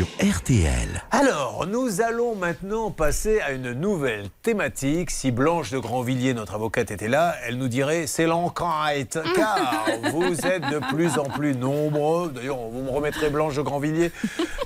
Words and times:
sur 0.00 0.08
RTL. 0.26 1.02
Alors, 1.10 1.66
nous 1.66 2.00
allons 2.00 2.34
maintenant 2.34 2.90
passer 2.90 3.40
à 3.40 3.50
une 3.50 3.72
nouvelle 3.72 4.30
thématique. 4.42 5.10
Si 5.10 5.30
Blanche 5.30 5.70
de 5.72 5.78
Grandvilliers, 5.78 6.32
notre 6.32 6.54
avocate, 6.54 6.90
était 6.90 7.08
là, 7.08 7.34
elle 7.44 7.58
nous 7.58 7.68
dirait 7.68 8.06
c'est 8.06 8.24
l'enquête. 8.24 9.18
Car 9.34 9.86
vous 10.12 10.46
êtes 10.46 10.62
de 10.70 10.78
plus 10.90 11.18
en 11.18 11.24
plus 11.24 11.54
nombreux. 11.54 12.32
D'ailleurs, 12.34 12.56
vous 12.56 12.80
me 12.80 12.88
remettrez 12.88 13.28
Blanche 13.28 13.56
de 13.56 13.60
Grandvilliers. 13.60 14.10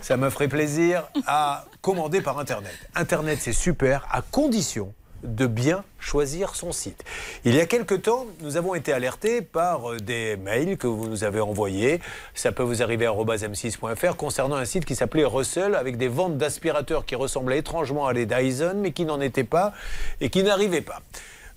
Ça 0.02 0.16
me 0.16 0.30
ferait 0.30 0.46
plaisir 0.46 1.08
à 1.26 1.64
commander 1.80 2.20
par 2.20 2.38
Internet. 2.38 2.78
Internet, 2.94 3.38
c'est 3.40 3.52
super, 3.52 4.06
à 4.12 4.22
condition 4.22 4.94
de 5.24 5.46
bien 5.46 5.84
choisir 5.98 6.54
son 6.54 6.72
site. 6.72 7.02
Il 7.44 7.54
y 7.54 7.60
a 7.60 7.66
quelque 7.66 7.94
temps, 7.94 8.26
nous 8.40 8.56
avons 8.56 8.74
été 8.74 8.92
alertés 8.92 9.42
par 9.42 9.90
euh, 9.90 9.96
des 9.96 10.36
mails 10.36 10.76
que 10.76 10.86
vous 10.86 11.08
nous 11.08 11.24
avez 11.24 11.40
envoyés. 11.40 12.00
Ça 12.34 12.52
peut 12.52 12.62
vous 12.62 12.82
arriver 12.82 13.06
à 13.06 13.12
m6.fr 13.12 14.16
concernant 14.16 14.56
un 14.56 14.64
site 14.64 14.84
qui 14.84 14.94
s'appelait 14.94 15.24
Russell 15.24 15.74
avec 15.74 15.96
des 15.96 16.08
ventes 16.08 16.36
d'aspirateurs 16.36 17.04
qui 17.06 17.14
ressemblaient 17.14 17.58
étrangement 17.58 18.06
à 18.06 18.12
les 18.12 18.26
Dyson 18.26 18.76
mais 18.76 18.92
qui 18.92 19.04
n'en 19.04 19.20
étaient 19.20 19.44
pas 19.44 19.72
et 20.20 20.30
qui 20.30 20.42
n'arrivaient 20.42 20.80
pas. 20.80 21.00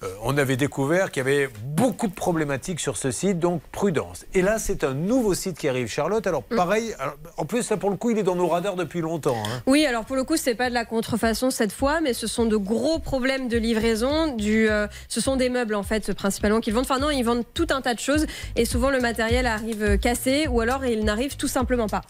Euh, 0.04 0.08
on 0.22 0.38
avait 0.38 0.58
découvert 0.58 1.10
qu'il 1.10 1.22
y 1.22 1.28
avait 1.28 1.50
beaucoup 1.64 2.08
de 2.08 2.14
problématiques 2.14 2.80
sur 2.80 2.98
ce 2.98 3.10
site, 3.10 3.40
donc 3.40 3.64
prudence. 3.72 4.26
Et 4.36 4.44
là, 4.44 4.60
c'est 4.60 4.84
un 4.84 4.94
nouveau 4.94 5.34
site 5.34 5.58
qui 5.58 5.68
arrive, 5.68 5.88
Charlotte. 5.88 6.26
Alors, 6.28 6.44
mm. 6.52 6.56
pareil, 6.56 6.96
en 7.38 7.46
plus, 7.46 7.64
ça, 7.64 7.78
pour 7.78 7.90
le 7.90 7.96
coup, 7.96 8.12
il 8.12 8.20
est 8.20 8.24
dans 8.24 8.36
nos 8.36 8.48
radars 8.48 8.76
depuis 8.76 9.02
longtemps. 9.02 9.42
Hein. 9.48 9.64
Oui, 9.66 9.86
alors 9.88 10.06
pour 10.06 10.16
le 10.16 10.24
coup, 10.24 10.38
c'est 10.38 10.54
pas 10.54 10.70
de 10.70 10.76
la 10.76 10.86
contrefaçon 10.86 11.50
cette 11.50 11.72
fois, 11.72 12.00
mais 12.00 12.14
ce 12.14 12.28
sont 12.28 12.46
de 12.46 12.58
gros 12.58 13.00
problèmes 13.00 13.48
de 13.48 13.58
livraison. 13.58 14.36
Du, 14.36 14.70
euh, 14.70 14.88
ce 15.08 15.20
sont 15.20 15.36
des 15.36 15.50
meubles, 15.50 15.74
en 15.74 15.84
fait, 15.84 16.14
principalement 16.14 16.60
qu'ils 16.60 16.76
vendent. 16.76 16.86
Enfin, 16.86 17.00
non, 17.00 17.10
ils 17.10 17.24
vendent 17.24 17.46
tout 17.56 17.68
un 17.72 17.82
tas 17.82 17.96
de 17.96 18.00
choses. 18.00 18.28
Et 18.56 18.66
souvent, 18.66 18.92
le 18.92 19.00
matériel 19.00 19.48
arrive 19.48 19.98
cassé 19.98 20.48
ou 20.48 20.62
alors 20.62 20.86
il 20.86 21.06
n'arrive 21.06 21.38
tout 21.38 21.48
simplement 21.48 21.88
pas. 21.88 22.02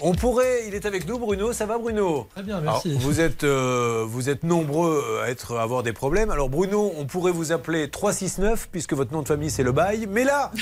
On 0.00 0.12
pourrait, 0.12 0.66
il 0.68 0.74
est 0.74 0.84
avec 0.84 1.08
nous, 1.08 1.18
Bruno. 1.18 1.54
Ça 1.54 1.64
va, 1.64 1.78
Bruno 1.78 2.28
Très 2.34 2.42
bien, 2.42 2.60
merci. 2.60 2.94
vous, 2.98 3.20
êtes, 3.20 3.44
euh, 3.44 4.04
vous 4.06 4.28
êtes 4.28 4.42
nombreux 4.42 5.20
à, 5.24 5.30
être, 5.30 5.56
avoir 5.56 5.82
des 5.82 5.94
problèmes. 5.94 6.30
Alors, 6.30 6.50
Bruno, 6.50 6.92
on 6.98 7.06
pourrait 7.06 7.32
vous 7.32 7.50
appeler 7.50 7.88
369, 7.88 8.68
puisque 8.70 8.92
votre 8.92 9.14
nom 9.14 9.22
de 9.22 9.28
famille, 9.28 9.48
c'est 9.48 9.62
le 9.62 9.72
bail. 9.72 10.06
Mais 10.06 10.24
là, 10.24 10.52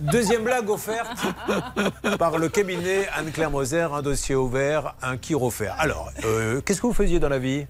deuxième 0.00 0.42
blague 0.42 0.68
offerte 0.68 1.16
par 2.18 2.38
le 2.38 2.48
cabinet 2.48 3.06
Anne-Claire 3.16 3.52
Moser, 3.52 3.86
un 3.92 4.02
dossier 4.02 4.34
ouvert, 4.34 4.96
un 5.00 5.16
offert. 5.40 5.76
Alors, 5.78 6.10
euh, 6.24 6.60
qu'est-ce 6.60 6.80
que 6.80 6.88
vous 6.88 6.92
faisiez 6.92 7.20
dans 7.20 7.28
la 7.28 7.38
vie? 7.38 7.66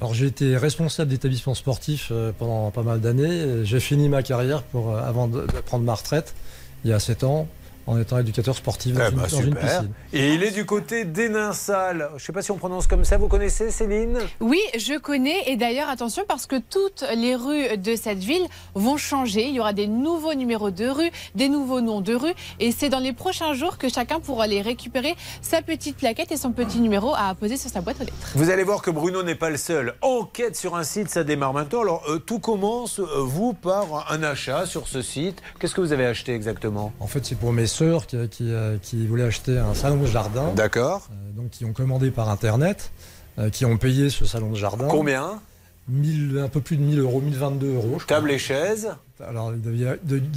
Alors 0.00 0.14
j'ai 0.14 0.26
été 0.26 0.56
responsable 0.56 1.10
d'établissement 1.10 1.54
sportif 1.54 2.10
euh, 2.12 2.30
pendant 2.38 2.70
pas 2.70 2.84
mal 2.84 3.00
d'années. 3.00 3.64
J'ai 3.64 3.80
fini 3.80 4.08
ma 4.08 4.22
carrière 4.22 4.62
pour, 4.62 4.96
avant 4.96 5.26
de 5.26 5.40
prendre 5.66 5.84
ma 5.84 5.94
retraite 5.94 6.36
il 6.84 6.90
y 6.90 6.92
a 6.92 7.00
7 7.00 7.24
ans 7.24 7.48
en 7.88 7.98
étant 7.98 8.18
éducateur 8.18 8.54
sportif 8.54 8.94
dans, 8.94 9.04
eh 9.08 9.14
bah, 9.14 9.22
une, 9.42 9.54
piscine. 9.54 9.92
Et 10.12 10.34
il 10.34 10.42
est 10.44 10.50
du 10.50 10.66
côté 10.66 11.06
d'Hénin-Salle. 11.06 12.08
Je 12.10 12.14
ne 12.14 12.18
sais 12.18 12.32
pas 12.34 12.42
si 12.42 12.50
on 12.50 12.58
prononce 12.58 12.86
comme 12.86 13.02
ça. 13.04 13.16
Vous 13.16 13.28
connaissez 13.28 13.70
Céline? 13.70 14.18
Oui, 14.40 14.60
je 14.76 14.98
connais. 14.98 15.44
Et 15.46 15.56
d'ailleurs, 15.56 15.88
attention, 15.88 16.24
parce 16.28 16.46
que 16.46 16.56
toutes 16.56 17.02
les 17.16 17.34
rues 17.34 17.78
de 17.78 17.96
cette 17.96 18.18
ville 18.18 18.46
vont 18.74 18.98
changer. 18.98 19.48
Il 19.48 19.54
y 19.54 19.60
aura 19.60 19.72
des 19.72 19.86
nouveaux 19.86 20.34
numéros 20.34 20.70
de 20.70 20.86
rue, 20.86 21.10
des 21.34 21.48
nouveaux 21.48 21.80
noms 21.80 22.02
de 22.02 22.14
rue. 22.14 22.34
Et 22.60 22.72
c'est 22.72 22.90
dans 22.90 22.98
les 22.98 23.14
prochains 23.14 23.54
jours 23.54 23.78
que 23.78 23.88
chacun 23.88 24.20
pourra 24.20 24.44
aller 24.44 24.60
récupérer 24.60 25.16
sa 25.40 25.62
petite 25.62 25.96
plaquette 25.96 26.30
et 26.30 26.36
son 26.36 26.52
petit 26.52 26.80
numéro 26.80 27.14
à 27.16 27.34
poser 27.34 27.56
sur 27.56 27.70
sa 27.70 27.80
boîte 27.80 27.96
aux 28.02 28.04
lettres. 28.04 28.32
Vous 28.34 28.50
allez 28.50 28.64
voir 28.64 28.82
que 28.82 28.90
Bruno 28.90 29.22
n'est 29.22 29.34
pas 29.34 29.48
le 29.48 29.56
seul. 29.56 29.94
Enquête 30.02 30.56
sur 30.56 30.76
un 30.76 30.84
site, 30.84 31.08
ça 31.08 31.24
démarre 31.24 31.54
maintenant. 31.54 31.80
Alors, 31.80 32.02
euh, 32.10 32.18
tout 32.18 32.38
commence, 32.38 33.00
euh, 33.00 33.04
vous, 33.20 33.54
par 33.54 34.12
un 34.12 34.22
achat 34.22 34.66
sur 34.66 34.88
ce 34.88 35.00
site. 35.00 35.40
Qu'est-ce 35.58 35.74
que 35.74 35.80
vous 35.80 35.92
avez 35.92 36.04
acheté 36.04 36.34
exactement? 36.34 36.92
En 37.00 37.06
fait, 37.06 37.24
c'est 37.24 37.38
pour 37.38 37.54
mes 37.54 37.66
qui, 38.06 38.52
euh, 38.52 38.76
qui, 38.80 39.06
voulaient 39.06 39.24
acheter 39.24 39.58
un 39.58 39.74
salon 39.74 40.02
de 40.02 40.06
jardin. 40.06 40.52
D'accord. 40.54 41.08
Euh, 41.10 41.36
donc 41.36 41.50
qui 41.50 41.64
ont 41.64 41.72
commandé 41.72 42.10
par 42.10 42.28
Internet, 42.28 42.90
euh, 43.38 43.50
qui 43.50 43.64
ont 43.64 43.76
payé 43.76 44.10
ce 44.10 44.24
salon 44.24 44.50
de 44.50 44.56
jardin. 44.56 44.88
Combien 44.88 45.40
1000, 45.88 46.38
un 46.44 46.48
peu 46.48 46.60
plus 46.60 46.76
de 46.76 46.82
1000 46.82 46.98
euros, 46.98 47.20
1022 47.20 47.74
euros. 47.74 47.98
table 48.06 48.30
et 48.30 48.38
chaise 48.38 48.90
Alors, 49.26 49.52
il 49.54 49.62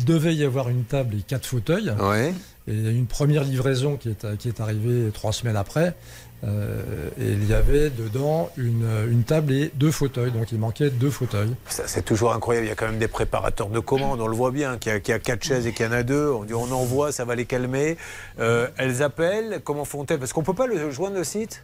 devait, 0.06 0.34
y 0.34 0.46
avoir 0.46 0.70
une 0.70 0.86
table 0.86 1.16
et 1.16 1.22
quatre 1.22 1.46
fauteuils. 1.46 1.94
Oui. 2.00 2.34
Et 2.68 2.74
il 2.74 2.86
y 2.86 2.88
a 2.88 2.92
une 2.92 3.08
première 3.08 3.44
livraison 3.44 3.98
qui 3.98 4.10
est, 4.10 4.38
qui 4.38 4.48
est 4.48 4.62
arrivée 4.62 5.12
trois 5.12 5.34
semaines 5.34 5.58
après. 5.58 5.96
Euh, 6.44 7.10
et 7.20 7.32
il 7.34 7.48
y 7.48 7.54
avait 7.54 7.90
dedans 7.90 8.50
une, 8.58 9.24
table 9.26 9.54
et 9.54 9.72
deux 9.76 9.92
fauteuils, 9.92 10.32
donc 10.32 10.52
il 10.52 10.60
manquait 10.60 10.90
deux 10.90 11.12
fauteuils. 11.12 11.54
Ça, 11.68 11.84
c'est 11.86 12.04
toujours 12.04 12.34
incroyable. 12.34 12.66
Il 12.66 12.70
y 12.70 12.72
a 12.72 12.76
quand 12.76 12.88
même 12.88 12.98
des 12.98 13.08
préparateurs 13.08 13.70
de 13.70 13.80
commandes, 13.80 14.20
on 14.22 14.28
le 14.28 14.36
voit 14.36 14.52
bien, 14.52 14.78
qu'il 14.78 14.92
y 14.92 15.12
a, 15.12 15.20
quatre 15.20 15.44
chaises 15.44 15.68
et 15.68 15.74
qu'il 15.74 15.86
y 15.86 15.90
en 15.90 15.92
a 15.92 16.04
deux. 16.04 16.32
On 16.32 16.44
dit 16.44 16.54
on 16.54 16.72
envoie, 16.72 17.12
ça 17.12 17.26
va 17.26 17.36
les 17.36 17.46
calmer. 17.46 17.98
Euh, 18.40 18.68
elles 18.78 19.04
appellent, 19.04 19.62
comment 19.64 19.86
font-elles? 19.86 20.20
Parce 20.20 20.34
qu'on 20.34 20.42
ne 20.42 20.46
peut 20.46 20.54
pas 20.54 20.68
le 20.68 20.90
joindre 20.90 21.18
le 21.18 21.24
site? 21.24 21.64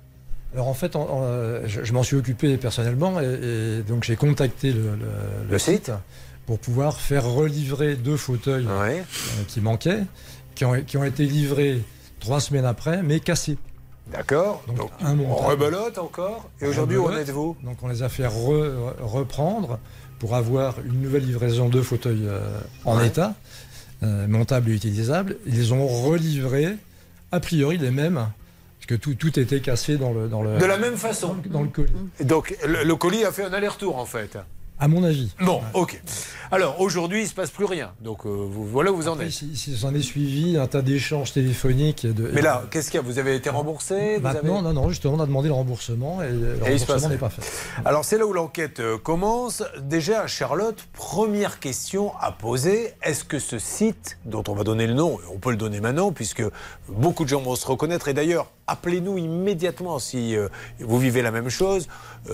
Alors 0.54 0.68
en 0.68 0.74
fait, 0.74 0.94
je, 1.66 1.94
m'en 1.94 2.04
suis 2.04 2.16
occupé 2.16 2.56
personnellement 2.58 3.20
et, 3.20 3.84
donc 3.88 4.06
j'ai 4.06 4.16
contacté 4.16 4.74
le, 4.74 5.60
site, 5.60 5.92
pour 6.46 6.58
pouvoir 6.58 7.00
faire 7.02 7.26
relivrer 7.26 7.96
deux 7.96 8.16
fauteuils 8.16 8.66
euh, 8.70 9.02
qui 9.48 9.60
manquaient, 9.60 10.04
qui 10.56 10.64
ont, 10.64 10.82
qui 10.84 10.96
ont 10.96 11.04
été 11.04 11.26
livrés 11.26 11.82
trois 12.20 12.40
semaines 12.40 12.66
après, 12.66 13.04
mais 13.04 13.20
cassés. 13.20 13.58
D'accord. 14.12 14.64
Donc, 14.76 14.92
on 15.02 15.36
rebelote 15.36 15.98
encore. 15.98 16.50
Et 16.62 16.68
aujourd'hui, 16.68 16.98
où 16.98 17.06
en 17.08 17.16
êtes-vous? 17.16 17.58
Donc 17.64 17.78
on 17.82 17.88
les 17.88 18.04
a 18.04 18.10
fait 18.10 18.26
reprendre 18.28 19.80
pour 20.20 20.36
avoir 20.36 20.76
une 20.86 21.02
nouvelle 21.02 21.26
livraison 21.26 21.70
de 21.70 21.82
fauteuils 21.82 22.26
euh, 22.28 22.40
en 22.86 23.00
état, 23.02 23.36
euh, 24.04 24.28
montables 24.28 24.72
et 24.72 24.74
utilisables. 24.74 25.38
Ils 25.46 25.56
les 25.56 25.72
ont 25.72 25.86
relivrés, 25.88 26.76
a 27.32 27.40
priori 27.40 27.78
les 27.78 27.92
mêmes. 27.92 28.16
Parce 28.80 28.88
que 28.88 28.96
tout, 28.96 29.16
tout 29.16 29.38
était 29.40 29.60
cassé 29.60 29.98
dans 29.98 30.14
le, 30.14 30.28
dans 30.28 30.42
le. 30.42 30.58
De 30.58 30.66
la 30.66 30.78
même 30.78 30.96
façon 30.98 31.36
Dans 31.48 31.62
le, 31.62 31.68
colis. 31.68 31.92
donc 32.22 32.58
le 32.66 32.94
colis 32.96 33.26
a 33.26 33.32
fait 33.32 33.44
un 33.44 33.54
aller-retour 33.54 33.98
en 33.98 34.06
fait 34.06 34.38
à 34.80 34.88
mon 34.88 35.04
avis. 35.04 35.32
Bon, 35.42 35.62
ok. 35.74 36.02
Alors 36.52 36.80
aujourd'hui, 36.80 37.20
il 37.20 37.24
ne 37.24 37.28
se 37.28 37.34
passe 37.34 37.52
plus 37.52 37.66
rien. 37.66 37.92
Donc 38.02 38.26
euh, 38.26 38.30
vous, 38.30 38.66
voilà 38.66 38.92
où 38.92 38.96
vous 38.96 39.08
en 39.10 39.20
êtes. 39.20 39.32
Si, 39.32 39.78
s'en 39.78 39.94
est 39.94 40.02
suivi 40.02 40.58
un 40.58 40.68
tas 40.68 40.82
d'échanges 40.82 41.34
téléphoniques. 41.34 42.06
De, 42.06 42.30
Mais 42.34 42.42
là, 42.42 42.64
qu'est-ce 42.72 42.90
qu'il 42.90 43.00
y 43.00 43.04
a? 43.04 43.06
Vous 43.06 43.20
avez 43.20 43.36
été 43.36 43.50
remboursé? 43.50 44.20
Maintenant, 44.20 44.62
non, 44.62 44.74
non, 44.74 44.90
justement, 44.90 45.16
on 45.16 45.20
a 45.20 45.26
demandé 45.26 45.50
le 45.50 45.54
remboursement 45.54 46.22
et 46.22 46.30
le 46.30 46.58
remboursement 46.62 47.10
n'est 47.10 47.18
pas 47.18 47.30
fait. 47.30 47.42
Alors 47.84 48.06
c'est 48.06 48.18
là 48.18 48.26
où 48.26 48.34
l'enquête 48.34 48.80
euh, 48.80 48.98
commence. 48.98 49.64
Déjà, 49.82 50.28
Charlotte, 50.28 50.88
première 50.94 51.60
question 51.60 52.14
à 52.22 52.32
poser 52.32 52.94
est-ce 53.02 53.24
que 53.24 53.40
ce 53.40 53.60
site, 53.60 54.18
dont 54.26 54.44
on 54.48 54.54
va 54.54 54.64
donner 54.64 54.88
le 54.88 54.94
nom, 54.94 55.18
on 55.34 55.40
peut 55.40 55.52
le 55.52 55.58
donner 55.58 55.82
maintenant, 55.82 56.12
puisque 56.12 56.44
beaucoup 56.88 57.24
de 57.24 57.30
gens 57.30 57.42
vont 57.42 57.56
se 57.56 57.68
reconnaître, 57.68 58.08
et 58.08 58.14
d'ailleurs, 58.14 58.48
appelez-nous 58.68 59.18
immédiatement 59.18 60.00
si 60.00 60.36
euh, 60.36 60.50
vous 60.80 61.00
vivez 61.00 61.22
la 61.22 61.32
même 61.32 61.50
chose. 61.50 61.88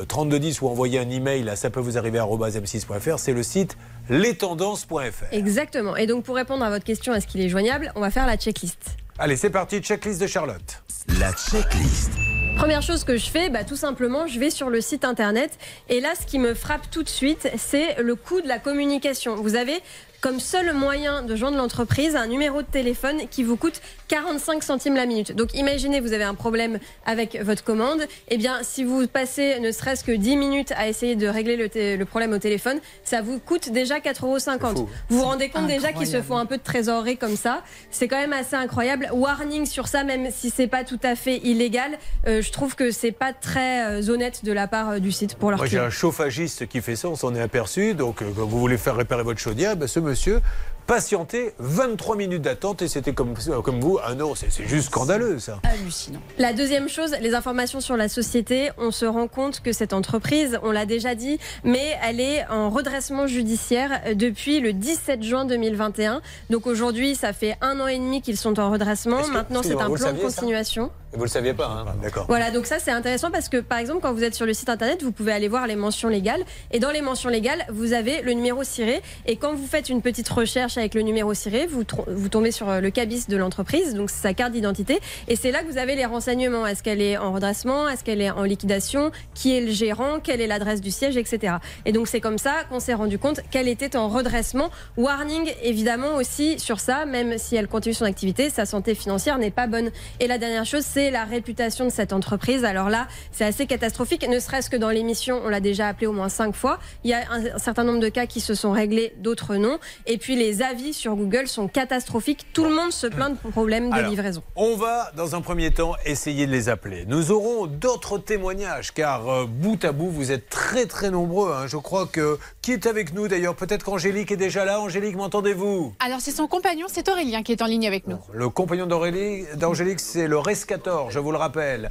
3210 0.07 0.61
ou 0.61 0.67
envoyez 0.67 0.99
un 0.99 1.09
email 1.09 1.47
à 1.49 1.55
ça 1.55 1.69
peut 1.69 1.79
vous 1.79 1.97
arriver 1.97 2.19
à 2.19 2.25
m6.fr, 2.25 3.19
c'est 3.19 3.33
le 3.33 3.44
site 3.44 3.77
lestendances.fr. 4.09 5.31
Exactement. 5.31 5.95
Et 5.95 6.07
donc 6.07 6.25
pour 6.25 6.35
répondre 6.35 6.63
à 6.63 6.69
votre 6.69 6.85
question, 6.85 7.13
est-ce 7.13 7.27
qu'il 7.27 7.41
est 7.41 7.49
joignable 7.49 7.91
On 7.95 8.01
va 8.01 8.09
faire 8.09 8.25
la 8.25 8.38
checklist. 8.38 8.97
Allez, 9.19 9.38
c'est 9.38 9.51
parti, 9.51 9.79
checklist 9.79 10.19
de 10.19 10.27
Charlotte. 10.27 10.83
La 11.19 11.31
checklist. 11.33 12.11
Première 12.57 12.81
chose 12.81 13.03
que 13.03 13.17
je 13.17 13.29
fais, 13.29 13.49
bah, 13.49 13.63
tout 13.63 13.75
simplement, 13.75 14.25
je 14.25 14.39
vais 14.39 14.49
sur 14.49 14.69
le 14.69 14.79
site 14.81 15.05
internet. 15.05 15.57
Et 15.89 15.99
là, 16.01 16.13
ce 16.19 16.25
qui 16.25 16.39
me 16.39 16.53
frappe 16.53 16.89
tout 16.89 17.03
de 17.03 17.09
suite, 17.09 17.49
c'est 17.57 18.01
le 18.01 18.16
coût 18.16 18.41
de 18.41 18.47
la 18.47 18.57
communication. 18.57 19.35
Vous 19.35 19.55
avez 19.55 19.81
comme 20.22 20.39
seul 20.39 20.73
moyen 20.73 21.22
de 21.22 21.35
joindre 21.35 21.57
l'entreprise 21.57 22.16
un 22.16 22.27
numéro 22.27 22.61
de 22.61 22.67
téléphone 22.67 23.27
qui 23.29 23.43
vous 23.43 23.57
coûte 23.57 23.81
45 24.13 24.62
centimes 24.62 24.94
la 24.94 25.07
minute. 25.07 25.35
Donc 25.35 25.56
imaginez, 25.56 26.00
vous 26.00 26.13
avez 26.13 26.24
un 26.24 26.35
problème 26.35 26.78
avec 27.03 27.35
votre 27.41 27.63
commande. 27.63 28.06
Eh 28.28 28.38
bien, 28.38 28.59
si 28.62 28.84
vous 28.84 29.07
passez 29.07 29.59
ne 29.59 29.72
serait-ce 29.72 30.03
que 30.03 30.12
10 30.12 30.38
minutes 30.38 30.72
à 30.78 30.88
essayer 30.88 31.16
de 31.16 31.25
régler 31.25 31.57
le, 31.57 32.06
problème 32.06 32.31
au 32.31 32.38
téléphone, 32.38 32.79
ça 33.03 33.23
vous 33.23 33.40
coûte 33.40 33.72
déjà 33.72 33.97
4,50 33.97 34.75
euros. 34.75 34.90
Vous 35.09 35.18
vous 35.18 35.23
rendez 35.23 35.50
compte 35.50 35.66
déjà 35.66 35.94
qu'il 35.94 36.06
se 36.06 36.22
faut 36.22 36.35
un 36.35 36.46
peu 36.46 36.57
de 36.57 36.62
trésorerie 36.62 37.17
comme 37.17 37.35
ça. 37.35 37.64
C'est 37.90 38.08
quand 38.08 38.20
même 38.20 38.34
assez 38.34 38.55
incroyable. 38.55 39.09
Warning 39.11 39.66
sur 39.66 39.87
ça, 39.87 40.03
même 40.03 40.29
si 40.29 40.52
c'est 40.52 40.67
pas 40.67 40.84
tout 40.84 40.99
à 41.02 41.16
fait 41.16 41.37
illégal. 41.37 41.97
Euh, 42.28 42.43
je 42.43 42.52
trouve 42.52 42.76
que 42.76 42.91
c'est 42.91 43.11
pas 43.11 43.34
très 43.34 43.99
euh, 43.99 44.11
honnête 44.14 44.46
de 44.46 44.52
la 44.52 44.67
part 44.67 44.91
euh, 44.91 44.99
du 44.99 45.11
site 45.11 45.34
pour 45.37 45.49
leur 45.49 45.58
Moi, 45.58 45.66
j'ai 45.66 45.79
un 45.79 45.90
chauffagiste 45.90 46.67
qui 46.67 46.82
fait 46.82 46.96
ça, 46.96 47.09
on 47.09 47.16
s'en 47.16 47.34
est 47.34 47.41
aperçu. 47.41 47.96
Donc, 47.96 48.17
quand 48.20 48.46
vous 48.46 48.59
voulez 48.59 48.78
faire 48.78 48.96
réparer 48.96 49.23
votre 49.23 49.40
chaudière, 49.40 49.76
ben, 49.76 49.87
ce 49.87 49.99
monsieur 49.99 50.40
patienter 50.88 51.53
23 51.59 52.16
minutes 52.16 52.41
d'attente 52.41 52.82
et 52.82 52.88
c'était 52.88 53.14
comme, 53.14 53.34
comme 53.64 53.80
vous, 53.80 54.00
un 54.06 54.16
euro. 54.16 54.35
C'est 54.35 54.52
juste 54.68 54.88
scandaleux, 54.88 55.40
ça. 55.40 55.59
Hallucinant. 55.64 56.20
La 56.38 56.53
deuxième 56.53 56.90
chose, 56.90 57.16
les 57.22 57.34
informations 57.35 57.82
sur 57.82 57.97
la 57.97 58.09
société. 58.09 58.70
On 58.78 58.91
se 58.91 59.06
rend 59.06 59.28
compte 59.28 59.62
que 59.62 59.72
cette 59.72 59.94
entreprise, 59.94 60.59
on 60.64 60.72
l'a 60.72 60.85
déjà 60.85 61.16
dit, 61.16 61.40
mais 61.64 61.97
elle 62.03 62.20
est 62.20 62.46
en 62.47 62.70
redressement 62.70 63.28
judiciaire 63.28 64.02
depuis 64.16 64.59
le 64.59 64.74
17 64.74 65.24
juin 65.24 65.46
2021. 65.46 66.22
Donc 66.50 66.68
aujourd'hui, 66.68 67.16
ça 67.16 67.34
fait 67.34 67.56
un 67.62 67.80
an 67.80 67.88
et 67.88 67.97
demi 67.97 68.22
qu'ils 68.22 68.38
sont 68.38 68.59
en 68.59 68.72
redressement. 68.72 69.28
Maintenant, 69.28 69.62
c'est 69.64 69.80
un 69.80 69.90
plan 69.90 70.14
de 70.14 70.20
continuation. 70.20 70.91
Vous 71.14 71.20
ne 71.20 71.26
le 71.26 71.30
saviez 71.30 71.53
pas, 71.53 71.68
hein 71.68 71.85
d'accord. 72.02 72.26
Voilà, 72.28 72.50
donc 72.50 72.66
ça 72.66 72.80
c'est 72.80 72.90
intéressant 72.90 73.30
parce 73.30 73.47
que 73.47 73.58
par 73.58 73.78
exemple, 73.78 74.00
quand 74.02 74.14
vous 74.14 74.24
êtes 74.24 74.34
sur 74.34 74.47
le 74.47 74.53
site 74.56 74.70
internet, 74.70 75.03
vous 75.03 75.12
pouvez 75.12 75.32
aller 75.32 75.47
voir 75.47 75.68
les 75.68 75.76
mentions 75.76 76.09
légales. 76.09 76.44
Et 76.72 76.80
dans 76.80 76.90
les 76.90 77.02
mentions 77.02 77.30
légales, 77.30 77.68
vous 77.70 77.94
avez 77.94 78.24
le 78.24 78.34
numéro 78.34 78.64
ciré. 78.64 79.00
Et 79.28 79.35
quand 79.35 79.53
vous 79.53 79.68
faites 79.68 79.90
une 79.90 80.02
petite 80.02 80.28
recherche 80.28 80.72
avec 80.79 80.96
le 80.96 81.02
numéro 81.02 81.34
ciré, 81.34 81.67
vous, 81.67 81.84
vous 82.08 82.29
tombez 82.29 82.52
sur 82.52 82.81
le 82.81 82.90
cabis 82.90 83.28
de 83.28 83.37
l'entreprise, 83.37 83.93
donc 83.93 84.09
sa 84.09 84.34
carte 84.34 84.53
d'identité. 84.53 84.99
Et 85.28 85.35
c'est 85.35 85.52
là 85.52 85.64
que 85.64 85.72
vous 85.72 85.78
avez 85.78 85.96
les 85.96 86.05
renseignements. 86.05 86.66
Est-ce 86.66 86.84
qu'elle 86.84 87.02
est 87.02 87.17
en 87.17 87.34
redressement? 87.34 87.90
Est-ce 87.90 88.03
qu'elle 88.03 88.22
est 88.22 88.31
en 88.31 88.43
liquidation? 88.43 89.11
Qui 89.34 89.58
est 89.58 89.61
le 89.61 89.72
gérant? 89.72 90.20
Quelle 90.22 90.41
est 90.41 90.47
l'adresse 90.47 90.81
du 90.81 90.91
siège? 90.91 91.17
Etc. 91.17 91.55
Et 91.85 91.91
donc 91.91 92.08
c'est 92.08 92.22
comme 92.22 92.37
ça 92.37 92.64
qu'on 92.70 92.79
s'est 92.79 92.93
rendu 92.93 93.17
compte 93.17 93.41
qu'elle 93.52 93.67
était 93.67 93.96
en 93.96 94.08
redressement. 94.08 94.70
Warning 94.97 95.49
évidemment 95.61 96.16
aussi 96.16 96.59
sur 96.59 96.79
ça, 96.79 97.05
même 97.05 97.37
si 97.37 97.55
elle 97.55 97.67
continue 97.67 97.93
son 97.93 98.05
activité, 98.05 98.49
sa 98.49 98.66
santé 98.66 98.96
financière 98.96 99.37
n'est 99.37 99.52
pas 99.52 99.67
bonne. 99.67 99.91
Et 100.20 100.28
la 100.28 100.37
dernière 100.37 100.66
chose, 100.66 100.84
c'est 100.84 101.11
la 101.11 101.25
réputation 101.25 101.85
de 101.85 101.91
cette 101.91 102.14
entreprise. 102.14 102.66
Alors 102.66 102.90
là, 102.90 103.08
c'est 103.31 103.46
assez 103.46 103.66
catastrophique, 103.66 104.28
ne 104.28 104.40
serait-ce 104.40 104.70
que 104.70 104.78
dans 104.78 104.90
l'émission, 104.90 105.41
on 105.43 105.49
l'a 105.49 105.59
déjà 105.59 105.87
appelé 105.87 106.08
au 106.08 106.14
moins 106.14 106.29
cinq 106.29 106.55
fois. 106.55 106.79
Il 107.03 107.11
y 107.11 107.14
a 107.14 107.22
un, 107.31 107.59
certain 107.59 107.84
nombre 107.84 107.99
de 107.99 108.09
cas 108.09 108.25
qui 108.25 108.40
se 108.40 108.55
sont 108.55 108.72
réglés, 108.72 109.14
d'autres 109.20 109.55
non. 109.55 109.79
Et 110.05 110.17
puis 110.17 110.35
les 110.35 110.61
avis 110.63 110.93
sur 110.93 111.15
Google 111.15 111.47
sont 111.47 111.67
catastrophiques. 111.67 112.47
Tout 112.53 112.65
le 112.65 112.73
monde 112.73 112.91
se 112.91 113.07
plaint 113.07 113.37
de 113.43 113.51
problèmes 113.51 113.89
de 113.89 114.09
livraison. 114.09 114.43
On 114.55 114.75
va, 114.75 115.11
dans 115.15 115.35
un 115.35 115.41
premier 115.41 115.71
temps, 115.71 115.93
essayer 116.05 116.47
de 116.47 116.51
les 116.51 116.69
appeler. 116.69 117.05
Nous 117.07 117.31
aurons 117.31 117.67
d'autres 117.67 118.17
témoignages, 118.17 118.93
car 118.93 119.29
euh, 119.29 119.45
bout 119.45 119.83
à 119.85 119.91
bout, 119.91 120.09
vous 120.09 120.31
êtes 120.31 120.49
très 120.49 120.85
très 120.85 121.11
nombreux. 121.11 121.53
Hein. 121.53 121.67
Je 121.67 121.77
crois 121.77 122.07
que. 122.07 122.39
Qui 122.61 122.71
est 122.71 122.87
avec 122.87 123.13
nous 123.13 123.27
d'ailleurs? 123.27 123.55
Peut-être 123.55 123.83
qu'Angélique 123.83 124.31
est 124.31 124.37
déjà 124.37 124.65
là. 124.65 124.79
Angélique, 124.79 125.15
m'entendez-vous? 125.15 125.93
Alors, 125.99 126.21
c'est 126.21 126.31
son 126.31 126.47
compagnon, 126.47 126.87
c'est 126.89 127.09
Aurélien 127.09 127.43
qui 127.43 127.51
est 127.51 127.61
en 127.61 127.65
ligne 127.65 127.87
avec 127.87 128.07
nous. 128.07 128.17
Le 128.31 128.49
compagnon 128.49 128.87
d'Angélique, 128.87 129.99
c'est 129.99 130.27
le 130.27 130.37
Rescator, 130.37 131.11
je 131.11 131.19
vous 131.19 131.31
le 131.31 131.37
rappelle. 131.37 131.89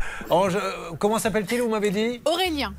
Comment 0.99 1.19
s'appelle-t-il, 1.19 1.61
vous 1.63 1.69
m'avez 1.69 1.91
dit? 1.91 2.21
Aurélien. 2.25 2.75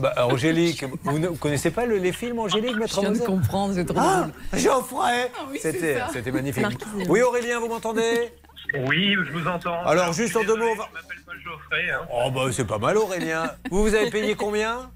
Bah, 0.00 0.12
Angélique, 0.30 0.84
vous 1.04 1.18
ne 1.18 1.28
connaissez 1.28 1.70
pas 1.70 1.86
les 1.86 2.12
films 2.12 2.38
Angélique, 2.38 2.76
maître 2.76 2.96
Je 2.96 3.00
viens 3.00 3.12
de 3.12 3.18
comprendre, 3.18 3.74
c'est 3.74 3.84
trop 3.84 3.96
ah, 3.98 4.26
Geoffrey 4.52 5.30
ah 5.38 6.08
C'était 6.12 6.32
magnifique. 6.32 6.64
Oui, 7.08 7.22
Aurélien, 7.22 7.60
vous 7.60 7.68
m'entendez? 7.68 8.32
Oui, 8.86 9.14
je 9.14 9.32
vous 9.32 9.46
entends. 9.46 9.82
Alors, 9.84 10.12
juste 10.12 10.36
en 10.36 10.44
deux 10.44 10.56
mots. 10.56 10.74
Je 10.74 10.78
m'appelle 10.78 11.22
pas 11.24 11.32
Geoffrey. 11.42 11.90
Hein. 11.90 12.06
Oh, 12.12 12.30
bah, 12.30 12.48
c'est 12.52 12.66
pas 12.66 12.78
mal, 12.78 12.96
Aurélien. 12.96 13.52
vous, 13.70 13.82
vous 13.82 13.94
avez 13.94 14.10
payé 14.10 14.34
combien? 14.34 14.90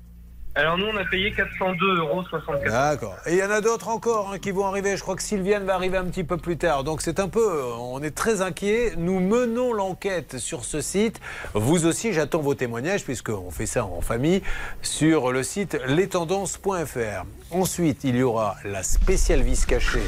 Alors 0.56 0.76
nous, 0.76 0.86
on 0.86 0.96
a 0.96 1.04
payé 1.04 1.30
402,64 1.30 1.98
euros. 1.98 2.24
D'accord. 2.66 3.16
Et 3.26 3.34
il 3.34 3.38
y 3.38 3.42
en 3.42 3.50
a 3.50 3.60
d'autres 3.60 3.88
encore 3.88 4.32
hein, 4.32 4.38
qui 4.38 4.50
vont 4.50 4.66
arriver. 4.66 4.96
Je 4.96 5.02
crois 5.02 5.14
que 5.14 5.22
Sylviane 5.22 5.64
va 5.64 5.74
arriver 5.74 5.96
un 5.96 6.04
petit 6.04 6.24
peu 6.24 6.36
plus 6.38 6.56
tard. 6.56 6.82
Donc 6.82 7.02
c'est 7.02 7.20
un 7.20 7.28
peu, 7.28 7.62
on 7.78 8.02
est 8.02 8.10
très 8.10 8.42
inquiet. 8.42 8.94
Nous 8.96 9.20
menons 9.20 9.72
l'enquête 9.72 10.38
sur 10.38 10.64
ce 10.64 10.80
site. 10.80 11.20
Vous 11.54 11.86
aussi, 11.86 12.12
j'attends 12.12 12.40
vos 12.40 12.54
témoignages 12.54 13.04
puisqu'on 13.04 13.50
fait 13.52 13.66
ça 13.66 13.84
en 13.84 14.00
famille 14.00 14.42
sur 14.82 15.30
le 15.30 15.44
site 15.44 15.78
lestendances.fr. 15.86 17.24
Ensuite, 17.52 18.02
il 18.02 18.16
y 18.16 18.22
aura 18.22 18.56
la 18.64 18.82
spéciale 18.82 19.42
vis 19.42 19.64
cachée 19.66 20.02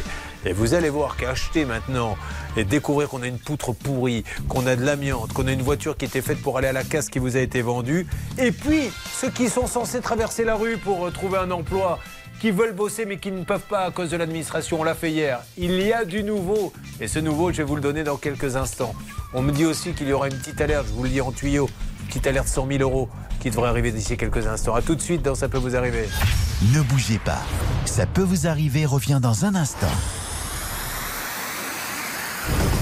et 0.45 0.53
vous 0.53 0.75
allez 0.75 0.91
voir 0.91 1.17
qu'acheter 1.17 1.65
maintenant 1.65 2.17
et 2.57 2.65
découvrir 2.65 3.09
qu'on 3.09 3.23
a 3.23 3.27
une 3.27 3.39
poutre 3.39 3.73
pourrie, 3.73 4.25
qu'on 4.49 4.67
a 4.67 4.77
de 4.77 4.85
l'amiante, 4.85 5.33
qu'on 5.33 5.47
a 5.47 5.53
une 5.53 5.63
voiture 5.63 5.97
qui 5.97 6.05
était 6.05 6.23
faite 6.23 6.41
pour 6.43 6.59
aller 6.59 6.69
à 6.69 6.73
la 6.73 6.85
casse 6.85 7.09
qui 7.09 7.19
vous 7.19 7.37
a 7.37 7.41
été 7.41 7.63
vendue, 7.63 8.07
et 8.39 8.53
puis 8.53 8.91
ceux 9.15 9.31
qui 9.31 9.49
sont 9.49 9.67
censés 9.67 10.01
traverser 10.01 10.45
la 10.45 10.55
rue 10.55 10.77
pour 10.77 11.07
euh, 11.07 11.11
trouver 11.11 11.39
un 11.39 11.51
emploi, 11.51 11.99
qui 12.41 12.51
veulent 12.51 12.75
bosser 12.75 13.07
mais 13.07 13.19
qui 13.19 13.31
ne 13.31 13.45
peuvent 13.45 13.61
pas 13.61 13.85
à 13.85 13.91
cause 13.93 14.11
de 14.11 14.17
l'administration, 14.17 14.81
on 14.81 14.85
l'a 14.85 14.97
fait 14.97 15.13
hier. 15.13 15.41
Il 15.57 15.81
y 15.81 15.93
a 15.93 16.05
du 16.05 16.25
nouveau, 16.25 16.73
et 17.01 17.07
ce 17.07 17.21
nouveau, 17.21 17.53
je 17.53 17.59
vais 17.59 17.63
vous 17.63 17.77
le 17.77 17.81
donner 17.81 18.03
dans 18.03 18.17
quelques 18.17 18.57
instants. 18.57 18.95
On 19.33 19.43
me 19.43 19.53
dit 19.53 19.65
aussi 19.65 19.93
qu'il 19.93 20.09
y 20.09 20.13
aura 20.13 20.27
une 20.27 20.37
petite 20.37 20.61
alerte, 20.61 20.87
je 20.89 20.93
vous 20.93 21.05
le 21.05 21.09
dis 21.09 21.21
en 21.21 21.31
tuyau, 21.31 21.71
petite 22.09 22.27
alerte 22.27 22.49
100 22.49 22.67
000 22.67 22.83
euros 22.83 23.09
qui 23.41 23.51
devrait 23.51 23.69
arriver 23.69 23.93
d'ici 23.93 24.17
quelques 24.17 24.47
instants. 24.47 24.75
A 24.75 24.83
tout 24.83 24.95
de 24.95 25.01
suite 25.01 25.23
dans 25.23 25.35
Ça 25.35 25.49
peut 25.49 25.59
vous 25.59 25.77
arriver. 25.77 26.09
Ne 26.75 26.81
bougez 26.83 27.19
pas. 27.19 27.43
Ça 27.85 28.07
peut 28.07 28.23
vous 28.23 28.47
arriver 28.47 28.87
revient 28.87 29.19
dans 29.21 29.45
un 29.45 29.55
instant. 29.55 29.91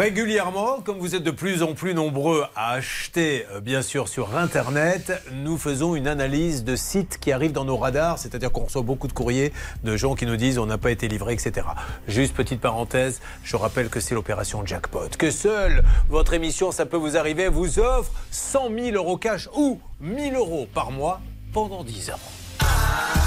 Régulièrement, 0.00 0.80
comme 0.80 0.96
vous 0.96 1.14
êtes 1.14 1.24
de 1.24 1.30
plus 1.30 1.62
en 1.62 1.74
plus 1.74 1.92
nombreux 1.92 2.46
à 2.56 2.70
acheter, 2.70 3.44
euh, 3.52 3.60
bien 3.60 3.82
sûr, 3.82 4.08
sur 4.08 4.34
Internet, 4.34 5.12
nous 5.30 5.58
faisons 5.58 5.94
une 5.94 6.08
analyse 6.08 6.64
de 6.64 6.74
sites 6.74 7.18
qui 7.18 7.32
arrivent 7.32 7.52
dans 7.52 7.66
nos 7.66 7.76
radars, 7.76 8.18
c'est-à-dire 8.18 8.50
qu'on 8.50 8.64
reçoit 8.64 8.80
beaucoup 8.80 9.08
de 9.08 9.12
courriers 9.12 9.52
de 9.84 9.98
gens 9.98 10.14
qui 10.14 10.24
nous 10.24 10.36
disent 10.36 10.56
on 10.56 10.64
n'a 10.64 10.78
pas 10.78 10.90
été 10.90 11.06
livré, 11.06 11.34
etc. 11.34 11.66
Juste 12.08 12.34
petite 12.34 12.62
parenthèse, 12.62 13.20
je 13.44 13.56
rappelle 13.56 13.90
que 13.90 14.00
c'est 14.00 14.14
l'opération 14.14 14.64
Jackpot, 14.64 15.10
que 15.18 15.30
seule 15.30 15.84
votre 16.08 16.32
émission, 16.32 16.72
ça 16.72 16.86
peut 16.86 16.96
vous 16.96 17.18
arriver, 17.18 17.48
vous 17.48 17.78
offre 17.78 18.10
100 18.30 18.70
000 18.74 18.96
euros 18.96 19.18
cash 19.18 19.50
ou 19.54 19.82
1000 20.00 20.34
euros 20.34 20.66
par 20.72 20.92
mois 20.92 21.20
pendant 21.52 21.84
10 21.84 22.12
ans. 22.12 23.19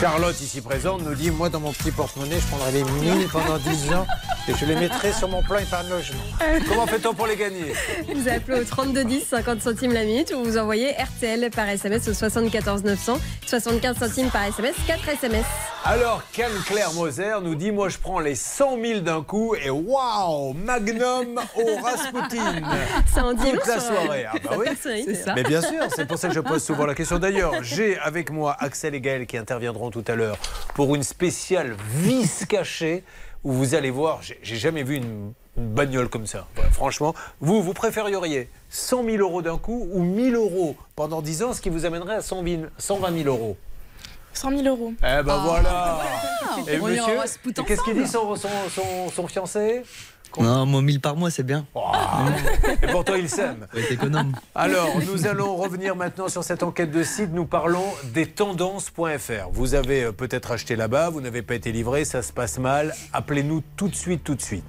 Charlotte, 0.00 0.38
ici 0.42 0.60
présente, 0.60 1.02
nous 1.02 1.14
dit 1.14 1.30
Moi, 1.30 1.48
dans 1.48 1.60
mon 1.60 1.72
petit 1.72 1.90
porte-monnaie, 1.90 2.38
je 2.38 2.46
prendrai 2.48 2.70
les 2.72 2.84
1000 2.84 3.28
pendant 3.28 3.56
10 3.56 3.94
ans 3.94 4.06
et 4.46 4.52
je 4.54 4.66
les 4.66 4.76
mettrai 4.76 5.10
sur 5.12 5.26
mon 5.28 5.42
plan 5.42 5.58
épargne 5.58 5.88
logement. 5.88 6.20
Comment 6.68 6.86
fait-on 6.86 7.14
pour 7.14 7.26
les 7.26 7.36
gagner? 7.36 7.72
Vous 8.14 8.28
appelez 8.28 8.60
au 8.60 8.64
3210, 8.64 9.24
50 9.24 9.62
centimes 9.62 9.92
la 9.92 10.04
minute, 10.04 10.34
ou 10.36 10.44
vous 10.44 10.58
envoyez 10.58 10.92
RTL 10.92 11.50
par 11.50 11.66
SMS 11.68 12.06
au 12.08 12.14
74 12.14 12.84
900, 12.84 13.18
75 13.46 13.96
centimes 13.96 14.30
par 14.30 14.44
SMS, 14.44 14.74
4 14.86 15.08
SMS. 15.08 15.46
Alors, 15.84 16.22
Canne-Claire 16.32 16.92
Moser 16.92 17.34
nous 17.42 17.54
dit 17.54 17.70
Moi, 17.72 17.88
je 17.88 17.98
prends 17.98 18.20
les 18.20 18.34
100 18.34 18.78
000 18.82 19.00
d'un 19.00 19.22
coup 19.22 19.54
et 19.54 19.70
waouh 19.70 20.52
Magnum 20.52 21.40
au 21.56 21.76
Rasputin 21.82 22.60
Ça 23.12 23.24
en 23.24 23.32
dit 23.32 23.50
Toute 23.52 23.66
la 23.66 23.80
soirée. 23.80 24.26
Ah, 24.30 24.36
bah 24.44 24.56
oui. 24.58 24.66
Mais 25.34 25.42
bien 25.42 25.62
sûr, 25.62 25.84
c'est 25.94 26.06
pour 26.06 26.18
ça 26.18 26.28
que 26.28 26.34
je 26.34 26.40
pose 26.40 26.62
souvent 26.62 26.86
la 26.86 26.94
question. 26.94 27.18
D'ailleurs, 27.18 27.62
j'ai 27.62 27.98
avec 27.98 28.30
moi 28.30 28.56
Axel 28.58 28.94
et 28.94 29.00
Gaël 29.00 29.26
qui 29.26 29.38
interviendront 29.38 29.90
tout 30.02 30.12
à 30.12 30.14
l'heure 30.14 30.36
pour 30.74 30.94
une 30.94 31.02
spéciale 31.02 31.74
vis 31.94 32.44
cachée 32.48 33.02
où 33.44 33.52
vous 33.52 33.74
allez 33.74 33.90
voir, 33.90 34.20
j'ai 34.22 34.56
jamais 34.56 34.82
vu 34.82 34.96
une, 34.96 35.32
bagnole 35.56 36.10
comme 36.10 36.26
ça. 36.26 36.46
franchement, 36.72 37.14
vous, 37.40 37.62
vous 37.62 37.72
préféreriez 37.72 38.50
100 38.68 39.04
000 39.04 39.16
euros 39.16 39.40
d'un 39.40 39.56
coup 39.56 39.88
ou 39.90 40.02
1000 40.02 40.34
euros 40.34 40.76
pendant 40.96 41.22
10 41.22 41.42
ans, 41.44 41.52
ce 41.54 41.62
qui 41.62 41.70
vous 41.70 41.86
amènerait 41.86 42.16
à 42.16 42.20
120 42.20 42.68
000 42.78 43.26
euros? 43.26 43.56
100 44.34 44.50
000 44.50 44.62
euros. 44.64 44.92
Eh 44.98 45.22
ben 45.22 45.24
ah. 45.28 45.42
voilà. 45.46 45.98
Et 46.68 46.78
monsieur, 46.78 47.64
qu'est-ce 47.66 47.82
qu'il 47.84 47.94
dit 47.94 48.06
son, 48.06 48.36
son, 48.36 49.08
son 49.10 49.26
fiancé? 49.26 49.82
Non, 50.38 50.66
moi 50.66 50.82
1000 50.82 51.00
par 51.00 51.16
mois, 51.16 51.30
c'est 51.30 51.42
bien. 51.42 51.66
Oh. 51.74 51.80
et 52.82 52.86
pourtant, 52.88 53.14
il 53.14 53.28
s'aime. 53.28 53.66
économe. 53.90 54.32
Alors, 54.54 54.88
nous 55.10 55.26
allons 55.26 55.56
revenir 55.56 55.96
maintenant 55.96 56.28
sur 56.28 56.44
cette 56.44 56.62
enquête 56.62 56.90
de 56.90 57.02
site. 57.02 57.30
Nous 57.32 57.46
parlons 57.46 57.84
des 58.12 58.26
tendances.fr. 58.26 59.48
Vous 59.52 59.74
avez 59.74 60.04
euh, 60.04 60.12
peut-être 60.12 60.52
acheté 60.52 60.76
là-bas, 60.76 61.10
vous 61.10 61.20
n'avez 61.20 61.42
pas 61.42 61.54
été 61.54 61.72
livré, 61.72 62.04
ça 62.04 62.22
se 62.22 62.32
passe 62.32 62.58
mal. 62.58 62.94
Appelez-nous 63.12 63.62
tout 63.76 63.88
de 63.88 63.94
suite, 63.94 64.24
tout 64.24 64.34
de 64.34 64.42
suite. 64.42 64.64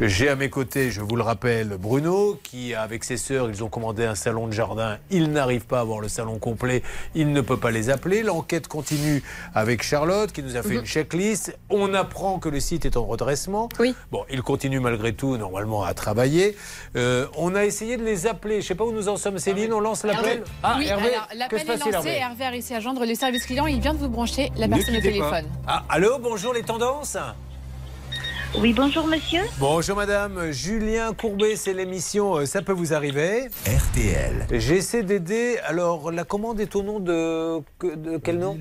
J'ai 0.00 0.28
à 0.28 0.36
mes 0.36 0.50
côtés, 0.50 0.90
je 0.90 1.00
vous 1.00 1.16
le 1.16 1.22
rappelle, 1.22 1.76
Bruno, 1.78 2.38
qui, 2.42 2.74
avec 2.74 3.04
ses 3.04 3.16
sœurs, 3.16 3.48
ils 3.48 3.64
ont 3.64 3.68
commandé 3.68 4.04
un 4.04 4.14
salon 4.14 4.46
de 4.46 4.52
jardin. 4.52 4.98
Il 5.10 5.32
n'arrive 5.32 5.66
pas 5.66 5.78
à 5.78 5.80
avoir 5.80 6.00
le 6.00 6.08
salon 6.08 6.38
complet. 6.38 6.82
Il 7.14 7.32
ne 7.32 7.40
peut 7.40 7.56
pas 7.56 7.70
les 7.70 7.90
appeler. 7.90 8.22
L'enquête 8.22 8.68
continue 8.68 9.22
avec 9.54 9.82
Charlotte, 9.82 10.32
qui 10.32 10.42
nous 10.42 10.56
a 10.56 10.62
fait 10.62 10.74
mhm. 10.74 10.80
une 10.80 10.86
checklist. 10.86 11.56
On 11.70 11.94
apprend 11.94 12.38
que 12.38 12.48
le 12.48 12.60
site 12.60 12.86
est 12.86 12.96
en 12.96 13.04
redressement. 13.04 13.68
Oui. 13.80 13.94
Bon, 14.10 14.24
il 14.30 14.42
continue 14.42 14.80
malgré 14.80 15.07
tout, 15.12 15.36
normalement, 15.36 15.84
à 15.84 15.94
travailler. 15.94 16.56
Euh, 16.96 17.26
on 17.36 17.54
a 17.54 17.64
essayé 17.64 17.96
de 17.96 18.04
les 18.04 18.26
appeler. 18.26 18.56
Je 18.56 18.58
ne 18.58 18.62
sais 18.62 18.74
pas 18.74 18.84
où 18.84 18.92
nous 18.92 19.08
en 19.08 19.16
sommes, 19.16 19.38
Céline. 19.38 19.72
On 19.72 19.80
lance 19.80 20.04
l'appel 20.04 20.42
Ah, 20.62 20.76
oui, 20.78 20.86
Hervé 20.86 21.10
l'appel 21.34 21.60
est 21.60 21.76
lancé. 21.76 21.88
Hervé, 21.88 22.16
Hervé 22.18 22.44
a 22.44 22.50
réussi 22.50 22.74
à 22.74 22.80
joindre 22.80 23.04
le 23.04 23.14
service 23.14 23.46
client. 23.46 23.66
Il 23.66 23.80
vient 23.80 23.94
de 23.94 23.98
vous 23.98 24.08
brancher 24.08 24.50
la 24.56 24.68
personne 24.68 24.96
au 24.96 25.00
téléphone. 25.00 25.46
Ah, 25.66 25.84
allô, 25.88 26.18
bonjour 26.18 26.52
les 26.54 26.62
tendances 26.62 27.16
oui, 28.56 28.72
bonjour 28.72 29.06
monsieur. 29.06 29.40
Bonjour 29.58 29.96
madame. 29.96 30.50
Julien 30.50 31.12
Courbet, 31.12 31.54
c'est 31.56 31.74
l'émission 31.74 32.36
euh, 32.36 32.46
Ça 32.46 32.62
peut 32.62 32.72
vous 32.72 32.94
arriver. 32.94 33.48
RTL. 33.66 34.46
J'essaie 34.52 35.02
d'aider. 35.02 35.58
Alors, 35.64 36.10
la 36.10 36.24
commande 36.24 36.58
est 36.60 36.74
au 36.74 36.82
nom 36.82 36.98
de, 36.98 37.60
de 37.82 38.16
quel 38.18 38.38
nom? 38.38 38.58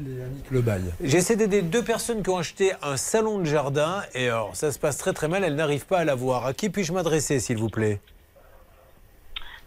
Le 0.51 0.61
bail. 0.61 0.83
J'essaie 1.01 1.35
d'aider 1.35 1.61
deux 1.61 1.83
personnes 1.83 2.21
qui 2.21 2.29
ont 2.29 2.37
acheté 2.37 2.73
un 2.81 2.97
salon 2.97 3.39
de 3.39 3.45
jardin. 3.45 4.01
Et 4.13 4.27
alors, 4.27 4.55
ça 4.55 4.71
se 4.71 4.79
passe 4.79 4.97
très 4.97 5.13
très 5.13 5.27
mal. 5.27 5.43
Elles 5.43 5.55
n'arrivent 5.55 5.87
pas 5.87 5.99
à 5.99 6.03
l'avoir. 6.05 6.45
À 6.45 6.53
qui 6.53 6.69
puis-je 6.69 6.91
m'adresser, 6.91 7.39
s'il 7.39 7.57
vous 7.57 7.69
plaît? 7.69 7.99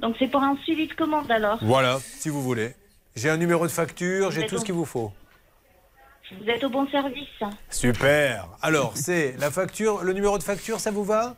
Donc, 0.01 0.17
c'est 0.19 0.29
pour 0.29 0.43
un 0.43 0.57
suivi 0.65 0.87
de 0.87 0.95
commande 0.95 1.31
alors 1.31 1.59
Voilà, 1.63 1.99
si 2.19 2.29
vous 2.29 2.43
voulez. 2.43 2.75
J'ai 3.17 3.31
un 3.31 3.37
numéro 3.37 3.67
de 3.67 3.73
facture, 3.73 4.31
j'ai 4.31 4.47
tout 4.47 4.59
ce 4.59 4.65
qu'il 4.65 4.75
vous 4.75 4.85
faut. 4.85 5.13
Vous 6.39 6.49
êtes 6.49 6.63
au 6.65 6.69
bon 6.71 6.87
service. 6.89 7.29
Super. 7.71 8.49
Alors, 8.63 8.93
c'est 8.95 9.35
la 9.39 9.51
facture, 9.51 10.03
le 10.03 10.13
numéro 10.13 10.39
de 10.39 10.43
facture, 10.43 10.79
ça 10.81 10.91
vous 10.91 11.05
va? 11.05 11.37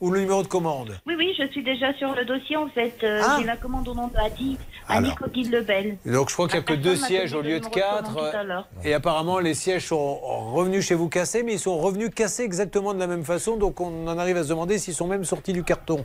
Ou 0.00 0.12
le 0.12 0.20
numéro 0.20 0.44
de 0.44 0.46
commande? 0.46 0.96
Oui, 1.08 1.14
oui, 1.18 1.34
je 1.36 1.44
suis 1.48 1.64
déjà 1.64 1.92
sur 1.94 2.14
le 2.14 2.24
dossier. 2.24 2.56
En 2.56 2.68
fait, 2.68 2.94
euh, 3.02 3.20
Ah. 3.24 3.36
j'ai 3.40 3.44
la 3.44 3.56
commande 3.56 3.88
au 3.88 3.94
nom 3.94 4.06
de 4.06 4.16
Adi. 4.16 4.56
Annie 4.86 5.10
Odile 5.20 5.50
Lebel. 5.50 5.98
Donc 6.06 6.28
je 6.28 6.34
crois 6.34 6.46
qu'il 6.46 6.56
n'y 6.60 6.64
a 6.64 6.68
que 6.68 6.74
deux 6.74 6.94
sièges 6.94 7.34
au 7.34 7.42
lieu 7.42 7.58
de 7.58 7.66
quatre. 7.66 8.44
l'heure. 8.44 8.68
Et 8.84 8.94
apparemment, 8.94 9.40
les 9.40 9.54
sièges 9.54 9.86
sont 9.88 10.14
revenus 10.54 10.86
chez 10.86 10.94
vous 10.94 11.08
cassés, 11.08 11.42
mais 11.42 11.54
ils 11.54 11.58
sont 11.58 11.76
revenus 11.78 12.10
cassés 12.14 12.44
exactement 12.44 12.94
de 12.94 13.00
la 13.00 13.08
même 13.08 13.24
façon. 13.24 13.56
Donc 13.56 13.80
on 13.80 14.06
en 14.06 14.18
arrive 14.18 14.36
à 14.36 14.44
se 14.44 14.48
demander 14.50 14.78
s'ils 14.78 14.94
sont 14.94 15.08
même 15.08 15.24
sortis 15.24 15.52
du 15.52 15.64
carton. 15.64 16.04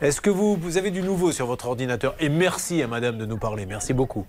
Est-ce 0.00 0.22
que 0.22 0.30
vous, 0.30 0.56
vous 0.56 0.78
avez 0.78 0.90
du 0.90 1.02
nouveau 1.02 1.30
sur 1.30 1.44
votre 1.46 1.68
ordinateur? 1.68 2.14
Et 2.20 2.30
merci 2.30 2.82
à 2.82 2.86
madame 2.86 3.18
de 3.18 3.26
nous 3.26 3.38
parler. 3.38 3.66
Merci 3.66 3.92
beaucoup. 3.92 4.26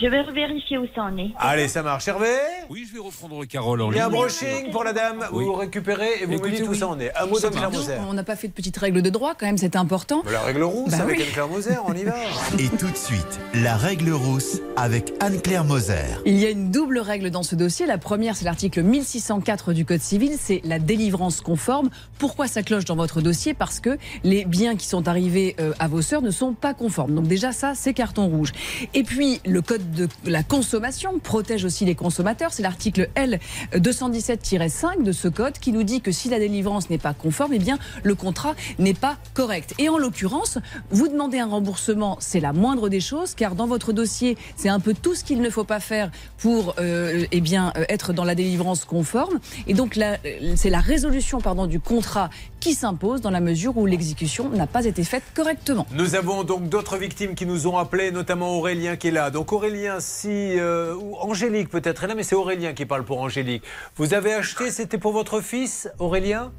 Je 0.00 0.06
vais 0.06 0.22
vérifier 0.32 0.78
où 0.78 0.86
ça 0.94 1.02
en 1.02 1.16
est. 1.16 1.30
Allez, 1.38 1.66
ça 1.66 1.82
marche. 1.82 2.06
Hervé 2.06 2.28
Oui, 2.70 2.86
je 2.88 2.94
vais 2.94 3.00
reprendre 3.00 3.44
Carole 3.46 3.82
en 3.82 3.90
Il 3.90 3.96
y 3.96 4.00
a 4.00 4.06
un 4.06 4.10
brushing 4.10 4.70
pour 4.70 4.84
la 4.84 4.92
dame. 4.92 5.24
Oui. 5.32 5.44
Vous 5.44 5.54
récupérez 5.54 6.22
et 6.22 6.26
vous 6.26 6.40
me 6.40 6.50
dites 6.50 6.66
où 6.68 6.70
oui. 6.70 6.78
ça 6.78 6.86
en 6.86 7.00
est. 7.00 7.12
Un 7.16 7.26
mot. 7.26 7.36
Moser. 7.72 7.94
On 8.08 8.14
n'a 8.14 8.22
pas 8.22 8.36
fait 8.36 8.46
de 8.48 8.52
petite 8.52 8.76
règle 8.76 9.02
de 9.02 9.10
droit, 9.10 9.34
quand 9.34 9.46
même, 9.46 9.58
c'est 9.58 9.74
important. 9.74 10.22
La 10.30 10.42
règle 10.42 10.62
rousse 10.62 10.92
Bah 10.92 11.02
avec 11.02 11.18
oui. 11.18 11.24
Anne-Claire 11.24 11.48
Moser, 11.48 11.74
on 11.84 11.94
y 11.94 12.04
va. 12.04 12.14
Et 12.58 12.68
tout 12.68 12.88
de 12.88 12.96
suite, 12.96 13.40
la 13.54 13.76
règle 13.76 14.10
rousse 14.10 14.60
avec 14.76 15.12
Anne-Claire 15.20 15.64
Moser. 15.64 15.94
Il 16.24 16.38
y 16.38 16.46
a 16.46 16.50
une 16.50 16.70
double 16.70 16.98
règle 17.00 17.30
dans 17.30 17.42
ce 17.42 17.56
dossier. 17.56 17.84
La 17.86 17.98
première, 17.98 18.36
c'est 18.36 18.44
l'article 18.44 18.82
1604 18.82 19.72
du 19.72 19.84
Code 19.84 20.00
civil, 20.00 20.36
c'est 20.38 20.60
la 20.64 20.78
délivrance 20.78 21.40
conforme. 21.40 21.90
Pourquoi 22.18 22.46
ça 22.46 22.62
cloche 22.62 22.84
dans 22.84 22.96
votre 22.96 23.20
dossier? 23.20 23.52
Parce 23.54 23.80
que 23.80 23.98
les 24.22 24.44
biens 24.44 24.76
qui 24.76 24.86
sont 24.86 25.08
arrivés 25.08 25.56
euh, 25.60 25.72
à 25.80 25.88
vos 25.88 26.02
sœurs 26.02 26.22
ne 26.22 26.30
sont 26.30 26.54
pas 26.54 26.74
conformes. 26.74 27.14
Donc 27.14 27.26
déjà, 27.26 27.50
ça, 27.52 27.72
c'est 27.74 27.94
carton 27.94 28.28
rouge. 28.28 28.52
Et 28.94 29.02
puis, 29.02 29.40
le 29.44 29.60
Code 29.60 29.87
de 29.88 30.08
la 30.24 30.42
consommation 30.42 31.18
protège 31.18 31.64
aussi 31.64 31.84
les 31.84 31.94
consommateurs. 31.94 32.52
C'est 32.52 32.62
l'article 32.62 33.08
L 33.14 33.40
217-5 33.74 35.02
de 35.02 35.12
ce 35.12 35.28
code 35.28 35.58
qui 35.58 35.72
nous 35.72 35.82
dit 35.82 36.00
que 36.00 36.12
si 36.12 36.28
la 36.28 36.38
délivrance 36.38 36.90
n'est 36.90 36.98
pas 36.98 37.14
conforme, 37.14 37.52
eh 37.54 37.58
bien, 37.58 37.78
le 38.02 38.14
contrat 38.14 38.54
n'est 38.78 38.94
pas 38.94 39.16
correct. 39.34 39.74
Et 39.78 39.88
en 39.88 39.98
l'occurrence, 39.98 40.58
vous 40.90 41.08
demandez 41.08 41.38
un 41.38 41.46
remboursement, 41.46 42.16
c'est 42.20 42.40
la 42.40 42.52
moindre 42.52 42.88
des 42.88 43.00
choses, 43.00 43.34
car 43.34 43.54
dans 43.54 43.66
votre 43.66 43.92
dossier, 43.92 44.36
c'est 44.56 44.68
un 44.68 44.80
peu 44.80 44.94
tout 44.94 45.14
ce 45.14 45.24
qu'il 45.24 45.40
ne 45.40 45.50
faut 45.50 45.64
pas 45.64 45.80
faire 45.80 46.10
pour 46.38 46.74
euh, 46.78 47.26
eh 47.30 47.40
bien, 47.40 47.72
euh, 47.76 47.84
être 47.88 48.12
dans 48.12 48.24
la 48.24 48.34
délivrance 48.34 48.84
conforme. 48.84 49.38
Et 49.66 49.74
donc, 49.74 49.96
euh, 49.98 50.16
c'est 50.56 50.70
la 50.70 50.80
résolution 50.80 51.40
pardon, 51.40 51.66
du 51.66 51.80
contrat 51.80 52.30
qui 52.60 52.74
s'impose 52.74 53.20
dans 53.20 53.30
la 53.30 53.40
mesure 53.40 53.76
où 53.76 53.86
l'exécution 53.86 54.48
n'a 54.50 54.66
pas 54.66 54.84
été 54.84 55.04
faite 55.04 55.22
correctement. 55.34 55.86
Nous 55.92 56.14
avons 56.14 56.44
donc 56.44 56.68
d'autres 56.68 56.96
victimes 56.96 57.34
qui 57.34 57.46
nous 57.46 57.66
ont 57.66 57.76
appelés, 57.76 58.10
notamment 58.10 58.56
Aurélien 58.56 58.96
qui 58.96 59.08
est 59.08 59.12
là. 59.12 59.30
Donc 59.30 59.52
Aurélien, 59.52 59.77
si 60.00 60.58
euh, 60.58 60.94
ou 60.94 61.16
Angélique 61.16 61.68
peut-être 61.68 62.04
est 62.04 62.06
là, 62.08 62.14
mais 62.14 62.22
c'est 62.22 62.34
Aurélien 62.36 62.72
qui 62.72 62.86
parle 62.86 63.04
pour 63.04 63.20
Angélique. 63.20 63.64
Vous 63.96 64.14
avez 64.14 64.34
acheté, 64.34 64.70
c'était 64.70 64.98
pour 64.98 65.12
votre 65.12 65.40
fils, 65.40 65.90
Aurélien? 65.98 66.52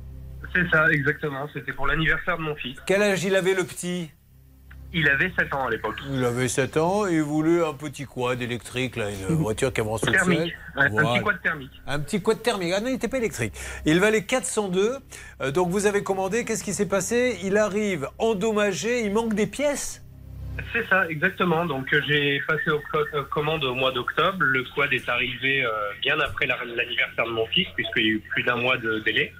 C'est 0.56 0.68
ça, 0.72 0.88
exactement. 0.92 1.48
C'était 1.54 1.74
pour 1.74 1.86
l'anniversaire 1.88 2.38
de 2.38 2.44
mon 2.44 2.56
fils. 2.56 2.78
Quel 2.88 3.02
âge 3.04 3.24
il 3.24 3.36
avait 3.36 3.54
le 3.54 3.64
petit? 3.64 4.10
Il 4.92 5.08
avait 5.08 5.32
7 5.38 5.54
ans 5.54 5.68
à 5.68 5.70
l'époque. 5.70 5.98
Il 6.12 6.26
avait 6.26 6.48
7 6.48 6.78
ans 6.78 7.06
et 7.06 7.14
il 7.14 7.22
voulait 7.22 7.64
un 7.64 7.74
petit 7.74 8.06
quad 8.06 8.42
électrique, 8.42 8.96
là, 8.96 9.06
une 9.12 9.36
voiture 9.36 9.72
qui 9.72 9.82
avance 9.82 10.02
au 10.04 10.08
Thermique. 10.12 10.40
ciel. 10.40 10.54
Un, 10.76 10.82
un 10.86 10.90
Voilà. 10.90 11.14
petit 11.14 11.24
quad 11.24 11.42
thermique. 11.44 11.72
Un 11.86 12.00
petit 12.00 12.22
quad 12.24 12.42
thermique. 12.42 12.74
Ah 12.76 12.80
non, 12.80 12.88
il 12.88 12.94
n'était 12.94 13.08
pas 13.08 13.18
électrique. 13.18 13.54
Il 13.86 14.00
valait 14.00 14.24
402. 14.24 14.98
Euh, 15.42 15.52
donc 15.52 15.70
vous 15.70 15.86
avez 15.86 16.02
commandé. 16.02 16.44
Qu'est-ce 16.44 16.64
qui 16.64 16.74
s'est 16.74 16.88
passé? 16.88 17.38
Il 17.44 17.58
arrive 17.58 18.08
endommagé. 18.18 19.02
Il 19.06 19.14
manque 19.14 19.36
des 19.36 19.46
pièces. 19.46 20.02
C'est 20.74 20.88
ça, 20.88 21.08
exactement. 21.10 21.66
Donc 21.66 21.94
euh, 21.94 22.02
j'ai 22.08 22.40
passé 22.48 22.70
aux 22.72 22.82
co- 22.92 23.24
commandes 23.30 23.64
au 23.64 23.76
mois 23.76 23.92
d'octobre. 23.92 24.38
Le 24.42 24.64
quad 24.64 24.92
est 24.94 25.08
arrivé 25.10 25.64
euh, 25.66 25.70
bien 26.02 26.20
après 26.20 26.46
la- 26.48 26.58
l'anniversaire 26.66 27.26
de 27.26 27.32
mon 27.32 27.46
fils, 27.48 27.68
puisqu'il 27.76 28.04
y 28.04 28.10
a 28.10 28.12
eu 28.14 28.20
plus 28.20 28.44
d'un 28.44 28.56
mois 28.58 28.78
de 28.78 29.00
délai. 29.00 29.34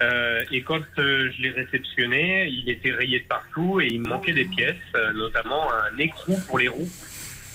Euh, 0.00 0.42
et 0.50 0.62
quand 0.62 0.80
je 0.96 1.40
l'ai 1.42 1.50
réceptionné, 1.50 2.46
il 2.48 2.68
était 2.68 2.90
rayé 2.92 3.20
de 3.20 3.26
partout 3.26 3.80
et 3.80 3.86
il 3.86 4.00
me 4.00 4.08
manquait 4.08 4.32
des 4.32 4.46
pièces, 4.46 4.74
notamment 5.14 5.70
un 5.72 5.96
écrou 5.98 6.36
pour 6.48 6.58
les 6.58 6.68
roues. 6.68 6.88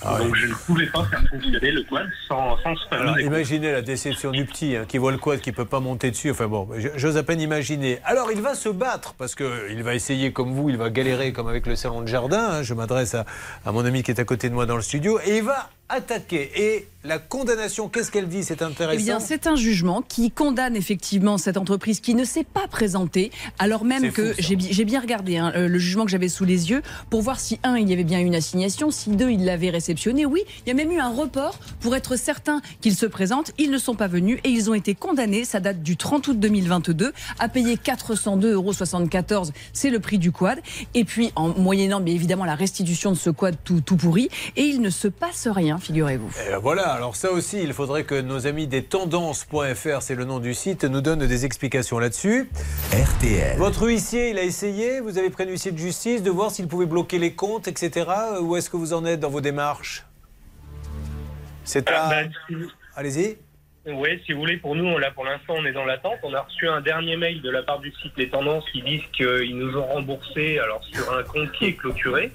Donc 0.04 0.34
je 0.36 0.46
ne 0.46 0.54
pouvais 0.54 0.86
pas 0.86 1.04
faire 1.06 1.22
fonctionner 1.30 1.70
le 1.72 1.82
quad 1.82 2.06
sans, 2.28 2.56
sans 2.62 2.74
ce 2.76 2.94
écrou. 2.94 3.18
imaginez 3.20 3.72
la 3.72 3.82
déception 3.82 4.30
du 4.30 4.44
petit 4.44 4.76
hein, 4.76 4.84
qui 4.86 4.98
voit 4.98 5.10
le 5.12 5.18
quad 5.18 5.40
qui 5.40 5.50
peut 5.52 5.64
pas 5.64 5.80
monter 5.80 6.10
dessus. 6.10 6.30
Enfin 6.30 6.46
bon, 6.46 6.68
j'ose 6.96 7.16
à 7.16 7.22
peine 7.22 7.40
imaginer. 7.40 7.98
Alors 8.04 8.30
il 8.32 8.40
va 8.40 8.54
se 8.54 8.68
battre 8.68 9.14
parce 9.18 9.34
que 9.34 9.70
il 9.72 9.82
va 9.82 9.94
essayer 9.94 10.32
comme 10.32 10.52
vous, 10.52 10.70
il 10.70 10.76
va 10.76 10.90
galérer 10.90 11.32
comme 11.32 11.48
avec 11.48 11.66
le 11.66 11.74
salon 11.76 12.02
de 12.02 12.06
jardin. 12.06 12.48
hein. 12.50 12.62
Je 12.62 12.74
m'adresse 12.74 13.14
à, 13.14 13.24
à 13.66 13.72
mon 13.72 13.84
ami 13.84 14.02
qui 14.02 14.10
est 14.12 14.20
à 14.20 14.24
côté 14.24 14.48
de 14.48 14.54
moi 14.54 14.66
dans 14.66 14.76
le 14.76 14.82
studio 14.82 15.18
et 15.24 15.38
il 15.38 15.42
va 15.42 15.68
attaquer. 15.88 16.50
Et 16.56 16.86
la 17.04 17.18
condamnation, 17.18 17.88
qu'est-ce 17.88 18.10
qu'elle 18.10 18.28
dit 18.28 18.42
C'est 18.44 18.60
intéressant. 18.60 19.00
Eh 19.00 19.02
bien, 19.02 19.20
c'est 19.20 19.46
un 19.46 19.56
jugement 19.56 20.02
qui 20.02 20.30
condamne 20.30 20.76
effectivement 20.76 21.38
cette 21.38 21.56
entreprise 21.56 22.00
qui 22.00 22.14
ne 22.14 22.24
s'est 22.24 22.44
pas 22.44 22.66
présentée, 22.68 23.30
alors 23.58 23.84
même 23.84 24.10
que 24.12 24.34
j'ai 24.38 24.56
bi- 24.56 24.68
j'ai 24.70 24.84
bien 24.84 25.00
regardé 25.00 25.36
hein, 25.38 25.52
le 25.54 25.78
jugement 25.78 26.04
que 26.04 26.10
j'avais 26.10 26.28
sous 26.28 26.44
les 26.44 26.70
yeux 26.70 26.82
pour 27.08 27.22
voir 27.22 27.40
si, 27.40 27.58
un, 27.62 27.76
il 27.78 27.88
y 27.88 27.92
avait 27.92 28.04
bien 28.04 28.18
une 28.20 28.34
assignation, 28.34 28.90
si, 28.90 29.10
deux, 29.10 29.30
il 29.30 29.44
l'avait 29.44 29.70
réceptionné. 29.70 30.26
Oui, 30.26 30.42
il 30.66 30.68
y 30.68 30.72
a 30.72 30.74
même 30.74 30.90
eu 30.92 30.98
un 30.98 31.08
report 31.10 31.58
pour 31.80 31.94
être 31.96 32.16
certain 32.16 32.60
qu'ils 32.80 32.96
se 32.96 33.06
présentent. 33.06 33.52
Ils 33.58 33.70
ne 33.70 33.78
sont 33.78 33.94
pas 33.94 34.08
venus 34.08 34.38
et 34.44 34.50
ils 34.50 34.68
ont 34.68 34.74
été 34.74 34.94
condamnés, 34.94 35.44
ça 35.44 35.60
date 35.60 35.82
du 35.82 35.96
30 35.96 36.28
août 36.28 36.38
2022, 36.38 37.12
à 37.38 37.48
payer 37.48 37.76
402,74 37.76 39.32
euros. 39.34 39.52
C'est 39.72 39.90
le 39.90 40.00
prix 40.00 40.18
du 40.18 40.32
quad. 40.32 40.58
Et 40.94 41.04
puis, 41.04 41.32
en 41.36 41.48
moyennant, 41.48 42.00
bien 42.00 42.14
évidemment, 42.14 42.44
la 42.44 42.56
restitution 42.56 43.12
de 43.12 43.16
ce 43.16 43.30
quad 43.30 43.56
tout, 43.64 43.80
tout 43.80 43.96
pourri. 43.96 44.28
Et 44.56 44.64
il 44.64 44.80
ne 44.80 44.90
se 44.90 45.08
passe 45.08 45.46
rien, 45.48 45.77
figurez-vous. 45.80 46.30
Et 46.46 46.50
ben 46.50 46.58
voilà, 46.58 46.88
alors 46.90 47.16
ça 47.16 47.30
aussi, 47.30 47.62
il 47.62 47.72
faudrait 47.72 48.04
que 48.04 48.20
nos 48.20 48.46
amis 48.46 48.66
des 48.66 48.82
tendances.fr, 48.82 50.02
c'est 50.02 50.14
le 50.14 50.24
nom 50.24 50.38
du 50.38 50.54
site, 50.54 50.84
nous 50.84 51.00
donnent 51.00 51.26
des 51.26 51.44
explications 51.44 51.98
là-dessus. 51.98 52.50
RTL. 52.92 53.56
Votre 53.58 53.86
huissier, 53.86 54.30
il 54.30 54.38
a 54.38 54.42
essayé, 54.42 55.00
vous 55.00 55.18
avez 55.18 55.30
pris 55.30 55.44
un 55.44 55.48
huissier 55.48 55.72
de 55.72 55.78
justice, 55.78 56.22
de 56.22 56.30
voir 56.30 56.50
s'il 56.50 56.68
pouvait 56.68 56.86
bloquer 56.86 57.18
les 57.18 57.34
comptes, 57.34 57.68
etc. 57.68 58.06
Où 58.40 58.56
est-ce 58.56 58.70
que 58.70 58.76
vous 58.76 58.92
en 58.92 59.04
êtes 59.04 59.20
dans 59.20 59.30
vos 59.30 59.40
démarches? 59.40 60.04
C'est 61.64 61.88
à... 61.90 62.04
Ah, 62.04 62.24
bah, 62.50 62.56
Allez-y. 62.96 63.36
Oui, 63.86 64.20
si 64.26 64.32
vous 64.32 64.40
voulez, 64.40 64.56
pour 64.58 64.74
nous, 64.74 64.98
là, 64.98 65.10
pour 65.12 65.24
l'instant, 65.24 65.54
on 65.56 65.64
est 65.64 65.72
dans 65.72 65.84
l'attente. 65.84 66.18
On 66.22 66.34
a 66.34 66.40
reçu 66.40 66.68
un 66.68 66.80
dernier 66.80 67.16
mail 67.16 67.40
de 67.40 67.50
la 67.50 67.62
part 67.62 67.78
du 67.78 67.92
site 68.02 68.12
Les 68.16 68.28
Tendances 68.28 68.64
qui 68.70 68.82
disent 68.82 69.06
qu'ils 69.12 69.56
nous 69.56 69.76
ont 69.76 69.86
remboursé 69.86 70.58
alors 70.58 70.84
sur 70.84 71.12
un 71.12 71.22
compte 71.22 71.50
qui 71.52 71.66
est 71.66 71.72
clôturé, 71.74 72.30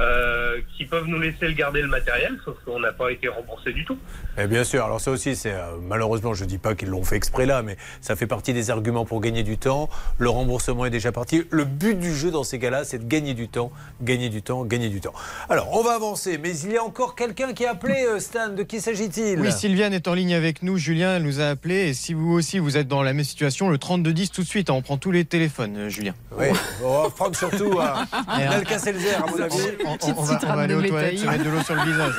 euh, 0.00 0.60
qui 0.76 0.84
peuvent 0.84 1.06
nous 1.06 1.18
laisser 1.18 1.46
le 1.46 1.52
garder 1.52 1.82
le 1.82 1.88
matériel, 1.88 2.38
sauf 2.44 2.56
qu'on 2.64 2.78
n'a 2.80 2.92
pas 2.92 3.10
été 3.10 3.28
remboursé 3.28 3.72
du 3.72 3.84
tout. 3.84 3.98
Et 4.38 4.46
bien 4.46 4.62
sûr, 4.62 4.84
alors 4.84 5.00
ça 5.00 5.10
aussi, 5.10 5.34
c'est 5.34 5.52
euh, 5.52 5.76
malheureusement, 5.82 6.34
je 6.34 6.44
ne 6.44 6.48
dis 6.48 6.58
pas 6.58 6.74
qu'ils 6.74 6.88
l'ont 6.88 7.04
fait 7.04 7.16
exprès 7.16 7.46
là, 7.46 7.62
mais 7.62 7.76
ça 8.00 8.14
fait 8.14 8.26
partie 8.26 8.52
des 8.52 8.70
arguments 8.70 9.04
pour 9.04 9.20
gagner 9.20 9.42
du 9.42 9.58
temps. 9.58 9.88
Le 10.18 10.28
remboursement 10.28 10.86
est 10.86 10.90
déjà 10.90 11.10
parti. 11.10 11.44
Le 11.50 11.64
but 11.64 11.98
du 11.98 12.14
jeu 12.14 12.30
dans 12.30 12.44
ces 12.44 12.58
cas-là, 12.58 12.84
c'est 12.84 12.98
de 12.98 13.08
gagner 13.08 13.34
du 13.34 13.48
temps, 13.48 13.72
gagner 14.00 14.28
du 14.28 14.42
temps, 14.42 14.64
gagner 14.64 14.88
du 14.88 15.00
temps. 15.00 15.12
Alors, 15.48 15.68
on 15.72 15.82
va 15.82 15.94
avancer, 15.94 16.38
mais 16.38 16.56
il 16.56 16.72
y 16.72 16.76
a 16.76 16.84
encore 16.84 17.14
quelqu'un 17.14 17.52
qui 17.52 17.66
a 17.66 17.72
appelé 17.72 18.04
euh, 18.06 18.20
Stan. 18.20 18.48
De 18.50 18.62
qui 18.62 18.80
s'agit-il? 18.80 19.40
Oui, 19.40 19.52
Sylviane 19.52 19.92
est 19.92 20.08
en 20.08 20.14
ligne 20.14 20.34
avec 20.34 20.62
nous. 20.62 20.76
Julien 20.76 21.16
elle 21.16 21.22
nous 21.22 21.40
a 21.40 21.46
appelé. 21.46 21.88
Et 21.88 21.94
si 21.94 22.14
vous 22.14 22.32
aussi 22.32 22.58
vous 22.58 22.76
êtes 22.76 22.88
dans 22.88 23.02
la 23.02 23.12
même 23.12 23.24
situation, 23.24 23.68
le 23.68 23.78
3210 23.78 24.30
tout 24.30 24.42
de 24.42 24.46
suite, 24.46 24.70
hein, 24.70 24.74
on 24.74 24.82
prend 24.82 24.96
tous 24.96 25.10
les 25.10 25.24
téléphones, 25.24 25.76
euh, 25.76 25.88
Julien. 25.88 26.14
Oui, 26.36 26.46
on 26.84 27.02
va 27.02 27.10
prendre 27.10 27.36
surtout 27.36 27.78
un 27.80 28.04
Et, 28.38 28.44
euh, 28.44 28.50
Alka-Seltzer, 28.50 29.14
à 29.16 29.26
mon 29.26 29.40
avis. 29.40 29.54
On, 29.88 29.92
on- 29.92 30.14
on 30.18 30.22
va, 30.22 30.38
on 30.42 30.54
va 30.56 30.62
aller 30.62 30.74
aux 30.74 30.82
toilettes, 30.82 31.18
se 31.18 31.26
mettre 31.26 31.44
de 31.44 31.50
l'eau 31.50 31.62
sur 31.62 31.74
le 31.74 31.82
visage. 31.82 32.14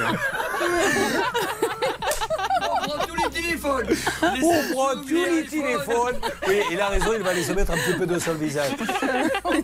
On 4.41 4.73
prend 4.73 4.95
tous 5.01 5.13
les 5.13 5.45
téléphones. 5.45 6.15
Oui, 6.47 6.59
il 6.71 6.79
a 6.81 6.88
raison, 6.88 7.11
il 7.15 7.21
va 7.23 7.31
aller 7.31 7.43
se 7.43 7.51
mettre 7.53 7.71
un 7.71 7.77
petit 7.77 7.97
peu 7.97 8.05
d'eau 8.05 8.19
sur 8.19 8.33
le 8.33 8.39
visage. 8.39 8.71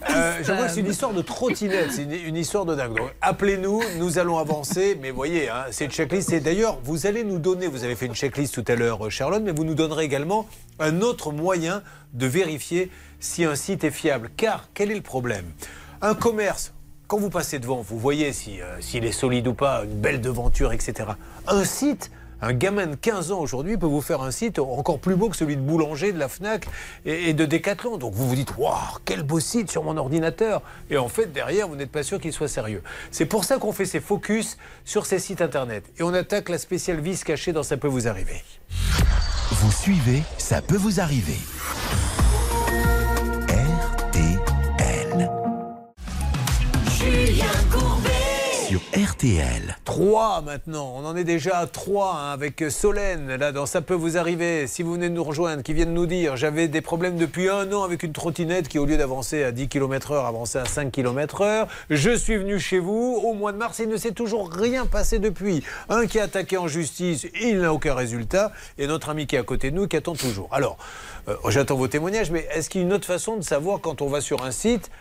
Euh, 0.10 0.40
je 0.44 0.52
vois 0.52 0.66
que 0.68 0.72
c'est 0.72 0.80
une 0.80 0.90
histoire 0.90 1.14
de 1.14 1.22
trottinette, 1.22 1.92
c'est 1.92 2.04
une, 2.04 2.12
une 2.14 2.36
histoire 2.38 2.66
de 2.66 2.74
dingue. 2.76 2.96
Donc, 2.96 3.12
appelez-nous, 3.22 3.82
nous 3.98 4.18
allons 4.18 4.38
avancer. 4.40 4.98
Mais 5.02 5.12
voyez, 5.12 5.50
hein, 5.50 5.66
cette 5.72 5.92
checklist, 5.92 6.32
et 6.32 6.40
d'ailleurs, 6.40 6.80
vous 6.84 7.06
allez 7.06 7.24
nous 7.24 7.38
donner, 7.40 7.68
vous 7.68 7.84
avez 7.84 7.96
fait 7.96 8.06
une 8.06 8.16
checklist 8.16 8.54
tout 8.54 8.64
à 8.72 8.76
l'heure, 8.76 9.06
euh, 9.06 9.10
Charlotte, 9.10 9.42
mais 9.44 9.52
vous 9.52 9.64
nous 9.66 9.76
donnerez 9.76 10.04
également 10.06 10.48
un 10.80 11.02
autre 11.02 11.32
moyen 11.32 11.82
de 12.14 12.26
vérifier 12.28 12.92
si 13.20 13.44
un 13.46 13.56
site 13.56 13.84
est 13.84 13.92
fiable. 13.92 14.32
Car, 14.38 14.68
quel 14.74 14.92
est 14.92 14.96
le 14.96 15.02
problème? 15.02 15.46
Un 16.02 16.16
commerce, 16.16 16.74
quand 17.08 17.18
vous 17.18 17.30
passez 17.30 17.60
devant, 17.60 17.82
vous 17.82 18.00
voyez 18.00 18.34
si, 18.34 18.62
euh, 18.62 18.82
s'il 18.82 19.06
est 19.06 19.12
solide 19.12 19.48
ou 19.48 19.54
pas, 19.54 19.84
une 19.84 20.00
belle 20.00 20.22
devanture, 20.22 20.74
etc. 20.74 21.10
Un 21.48 21.64
site, 21.64 22.10
un 22.42 22.54
gamin 22.54 22.88
de 22.88 22.96
15 22.96 23.32
ans 23.32 23.40
aujourd'hui 23.40 23.78
peut 23.78 23.86
vous 23.86 24.02
faire 24.02 24.22
un 24.22 24.32
site 24.32 24.60
encore 24.60 25.00
plus 25.00 25.16
beau 25.16 25.30
que 25.30 25.38
celui 25.38 25.56
de 25.56 25.62
Boulanger, 25.62 26.12
de 26.12 26.20
la 26.20 26.28
Fnac 26.28 26.68
et, 27.06 27.30
et 27.30 27.34
de 27.34 27.46
Decathlon. 27.46 27.98
Donc 27.98 28.14
vous 28.14 28.28
vous 28.28 28.36
dites, 28.36 28.58
waouh, 28.58 28.76
quel 29.06 29.24
beau 29.24 29.40
site 29.40 29.70
sur 29.70 29.84
mon 29.84 29.98
ordinateur. 29.98 30.62
Et 30.90 30.98
en 30.98 31.08
fait, 31.08 31.32
derrière, 31.32 31.68
vous 31.68 31.76
n'êtes 31.76 31.92
pas 31.92 32.04
sûr 32.04 32.20
qu'il 32.20 32.34
soit 32.34 32.48
sérieux. 32.48 32.82
C'est 33.12 33.26
pour 33.26 33.44
ça 33.44 33.58
qu'on 33.58 33.72
fait 33.72 33.86
ces 33.86 34.00
focus 34.00 34.58
sur 34.84 35.06
ces 35.06 35.20
sites 35.20 35.42
internet. 35.42 35.86
Et 36.00 36.04
on 36.04 36.14
attaque 36.14 36.50
la 36.50 36.58
spéciale 36.58 37.00
vis 37.00 37.24
cachée 37.24 37.54
dans 37.54 37.64
Ça 37.64 37.78
peut 37.78 37.88
vous 37.88 38.08
arriver. 38.08 38.44
Vous 39.52 39.72
suivez, 39.72 40.24
ça 40.38 40.62
peut 40.62 40.78
vous 40.78 41.00
arriver. 41.00 41.38
RTL. 48.94 49.78
3 49.86 50.42
maintenant, 50.42 50.94
on 50.98 51.06
en 51.06 51.16
est 51.16 51.24
déjà 51.24 51.58
à 51.58 51.68
3 51.68 52.16
hein, 52.16 52.32
avec 52.32 52.64
Solène, 52.70 53.36
là 53.36 53.52
dans 53.52 53.66
Ça 53.66 53.82
peut 53.82 53.94
vous 53.94 54.18
arriver, 54.18 54.68
si 54.68 54.84
vous 54.84 54.94
venez 54.94 55.10
de 55.10 55.14
nous 55.14 55.24
rejoindre, 55.24 55.64
qui 55.64 55.74
vient 55.74 55.86
de 55.86 55.92
nous 55.92 56.06
dire 56.06 56.38
j'avais 56.38 56.68
des 56.68 56.82
problèmes 56.82 57.18
depuis 57.18 57.50
un 57.50 57.72
an 57.74 57.84
avec 57.84 58.04
une 58.04 58.14
trottinette 58.14 58.68
qui 58.68 58.80
au 58.80 58.86
lieu 58.86 58.98
d'avancer 58.98 59.44
à 59.44 59.52
10 59.52 59.68
km 59.68 60.12
heure 60.12 60.26
avançait 60.26 60.60
à 60.60 60.66
5 60.66 60.92
km 60.92 61.42
heure, 61.42 61.68
je 61.90 62.16
suis 62.16 62.38
venu 62.38 62.60
chez 62.60 62.80
vous 62.80 63.22
au 63.24 63.34
mois 63.34 63.52
de 63.52 63.58
mars, 63.58 63.80
il 63.80 63.90
ne 63.90 63.98
s'est 63.98 64.12
toujours 64.12 64.52
rien 64.52 64.86
passé 64.86 65.20
depuis. 65.20 65.64
Un 65.90 66.08
qui 66.08 66.20
a 66.20 66.24
attaqué 66.24 66.58
en 66.58 66.68
justice, 66.68 67.28
il 67.42 67.60
n'a 67.60 67.74
aucun 67.74 67.94
résultat, 67.94 68.52
et 68.78 68.88
notre 68.88 69.10
ami 69.10 69.28
qui 69.28 69.36
est 69.36 69.40
à 69.40 69.44
côté 69.44 69.72
de 69.72 69.76
nous 69.76 69.88
qui 69.88 69.98
attend 69.98 70.16
toujours. 70.16 70.50
Alors, 70.52 70.78
euh, 71.28 71.36
j'attends 71.50 71.76
vos 71.76 71.88
témoignages, 71.88 72.32
mais 72.32 72.48
est-ce 72.54 72.70
qu'il 72.70 72.82
y 72.82 72.84
a 72.84 72.88
une 72.88 72.94
autre 72.94 73.08
façon 73.08 73.38
de 73.38 73.44
savoir 73.44 73.80
quand 73.82 74.02
on 74.02 74.08
va 74.08 74.22
sur 74.22 74.44
un 74.44 74.52
site 74.52 74.92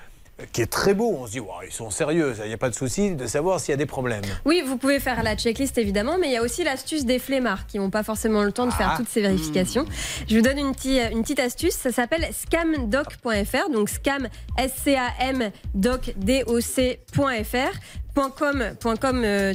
qui 0.52 0.62
est 0.62 0.66
très 0.66 0.94
beau. 0.94 1.16
On 1.20 1.26
se 1.26 1.32
dit, 1.32 1.40
ils 1.66 1.72
sont 1.72 1.90
sérieux, 1.90 2.34
il 2.42 2.48
n'y 2.48 2.52
a 2.54 2.58
pas 2.58 2.70
de 2.70 2.74
souci 2.74 3.14
de 3.14 3.26
savoir 3.26 3.60
s'il 3.60 3.70
y 3.70 3.74
a 3.74 3.76
des 3.76 3.86
problèmes. 3.86 4.24
Oui, 4.44 4.62
vous 4.66 4.76
pouvez 4.76 4.98
faire 5.00 5.22
la 5.22 5.36
checklist 5.36 5.78
évidemment, 5.78 6.18
mais 6.18 6.26
il 6.28 6.32
y 6.32 6.36
a 6.36 6.42
aussi 6.42 6.64
l'astuce 6.64 7.04
des 7.04 7.18
flemmards 7.18 7.66
qui 7.66 7.78
n'ont 7.78 7.90
pas 7.90 8.02
forcément 8.02 8.42
le 8.42 8.52
temps 8.52 8.66
de 8.66 8.72
faire 8.72 8.90
Ah. 8.94 8.96
toutes 8.96 9.08
ces 9.08 9.20
vérifications. 9.22 9.84
Je 10.28 10.34
vous 10.36 10.42
donne 10.42 10.58
une, 10.58 10.74
petite- 10.74 11.12
une 11.12 11.22
petite 11.22 11.40
astuce, 11.40 11.74
ça 11.74 11.92
s'appelle 11.92 12.28
scamdoc.fr, 12.32 13.70
donc 13.72 13.88
scam, 13.88 14.28
S-C-A-M, 14.58 15.50
doc, 15.74 16.12
D-O-C.fr. 16.16 17.78
euh, 18.16 19.54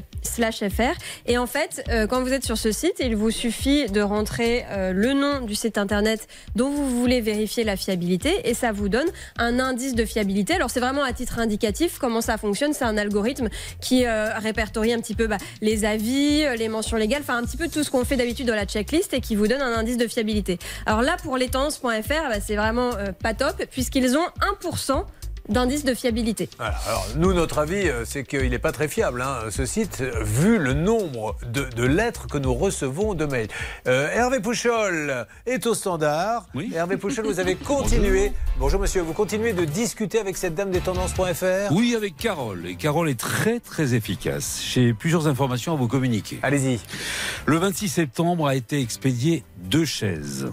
et 1.25 1.37
en 1.37 1.47
fait 1.47 1.83
euh, 1.89 2.07
quand 2.07 2.21
vous 2.21 2.33
êtes 2.33 2.43
sur 2.45 2.57
ce 2.57 2.71
site 2.71 2.95
il 2.99 3.15
vous 3.15 3.31
suffit 3.31 3.87
de 3.87 4.01
rentrer 4.01 4.65
euh, 4.69 4.91
le 4.91 5.13
nom 5.13 5.41
du 5.41 5.55
site 5.55 5.77
internet 5.77 6.27
dont 6.55 6.69
vous 6.69 6.89
voulez 6.89 7.21
vérifier 7.21 7.63
la 7.63 7.77
fiabilité 7.77 8.49
et 8.49 8.53
ça 8.53 8.71
vous 8.71 8.89
donne 8.89 9.07
un 9.37 9.59
indice 9.59 9.95
de 9.95 10.05
fiabilité. 10.05 10.53
Alors 10.53 10.69
c'est 10.69 10.79
vraiment 10.79 11.03
à 11.03 11.13
titre 11.13 11.39
indicatif. 11.39 11.97
Comment 11.99 12.21
ça 12.21 12.37
fonctionne? 12.37 12.73
C'est 12.73 12.85
un 12.85 12.97
algorithme 12.97 13.49
qui 13.81 14.05
répertorie 14.05 14.93
un 14.93 14.99
petit 14.99 15.15
peu 15.15 15.27
bah, 15.27 15.37
les 15.61 15.85
avis 15.85 16.43
les 16.57 16.67
mentions 16.67 16.97
légales 16.97 17.21
enfin 17.21 17.37
un 17.37 17.43
petit 17.43 17.57
peu 17.57 17.67
tout 17.67 17.83
ce 17.83 17.89
qu'on 17.89 18.03
fait 18.03 18.17
d'habitude 18.17 18.47
dans 18.47 18.55
la 18.55 18.65
checklist 18.65 19.13
et 19.13 19.21
qui 19.21 19.35
vous 19.35 19.47
donne 19.47 19.61
un 19.61 19.73
indice 19.73 19.97
de 19.97 20.07
fiabilité. 20.07 20.59
Alors 20.85 21.01
là 21.01 21.17
pour 21.23 21.37
les 21.37 21.49
bah, 21.49 22.39
c'est 22.45 22.55
vraiment 22.55 22.91
pas 23.21 23.33
top 23.33 23.63
puisqu'ils 23.71 24.17
ont 24.17 24.27
1% 24.61 25.05
d'indice 25.49 25.83
de 25.83 25.93
fiabilité 25.93 26.49
Voilà. 26.57 26.77
Alors, 26.87 27.05
nous, 27.15 27.33
notre 27.33 27.57
avis, 27.59 27.89
euh, 27.89 28.05
c'est 28.05 28.23
qu'il 28.23 28.49
n'est 28.49 28.59
pas 28.59 28.71
très 28.71 28.87
fiable, 28.87 29.21
hein, 29.21 29.39
ce 29.49 29.65
site, 29.65 30.01
vu 30.21 30.57
le 30.57 30.73
nombre 30.73 31.35
de, 31.51 31.65
de 31.65 31.83
lettres 31.83 32.27
que 32.27 32.37
nous 32.37 32.53
recevons 32.53 33.15
de 33.15 33.25
mails. 33.25 33.47
Euh, 33.87 34.09
Hervé 34.11 34.39
Pouchol 34.39 35.25
est 35.45 35.65
au 35.65 35.73
standard. 35.73 36.45
Hervé 36.73 36.97
Pouchol, 36.97 37.25
vous 37.25 37.39
avez 37.39 37.55
continué. 37.55 38.31
Bonjour. 38.59 38.79
monsieur, 38.79 39.01
vous 39.01 39.13
continuez 39.13 39.53
de 39.53 39.65
discuter 39.65 40.19
avec 40.19 40.37
cette 40.37 40.55
dame 40.55 40.71
des 40.71 40.79
tendances.fr 40.81 41.71
Oui, 41.71 41.95
avec 41.95 42.15
Carole. 42.15 42.67
Et 42.67 42.75
Carole 42.75 43.09
est 43.09 43.19
très 43.19 43.59
très 43.59 43.93
efficace. 43.95 44.61
J'ai 44.71 44.93
plusieurs 44.93 45.27
informations 45.27 45.73
à 45.73 45.75
vous 45.75 45.87
communiquer. 45.87 46.39
Allez-y. 46.43 46.79
Le 47.45 47.57
26 47.57 47.89
septembre 47.89 48.47
a 48.47 48.55
été 48.55 48.79
expédié 48.79 49.43
deux 49.57 49.85
chaises. 49.85 50.51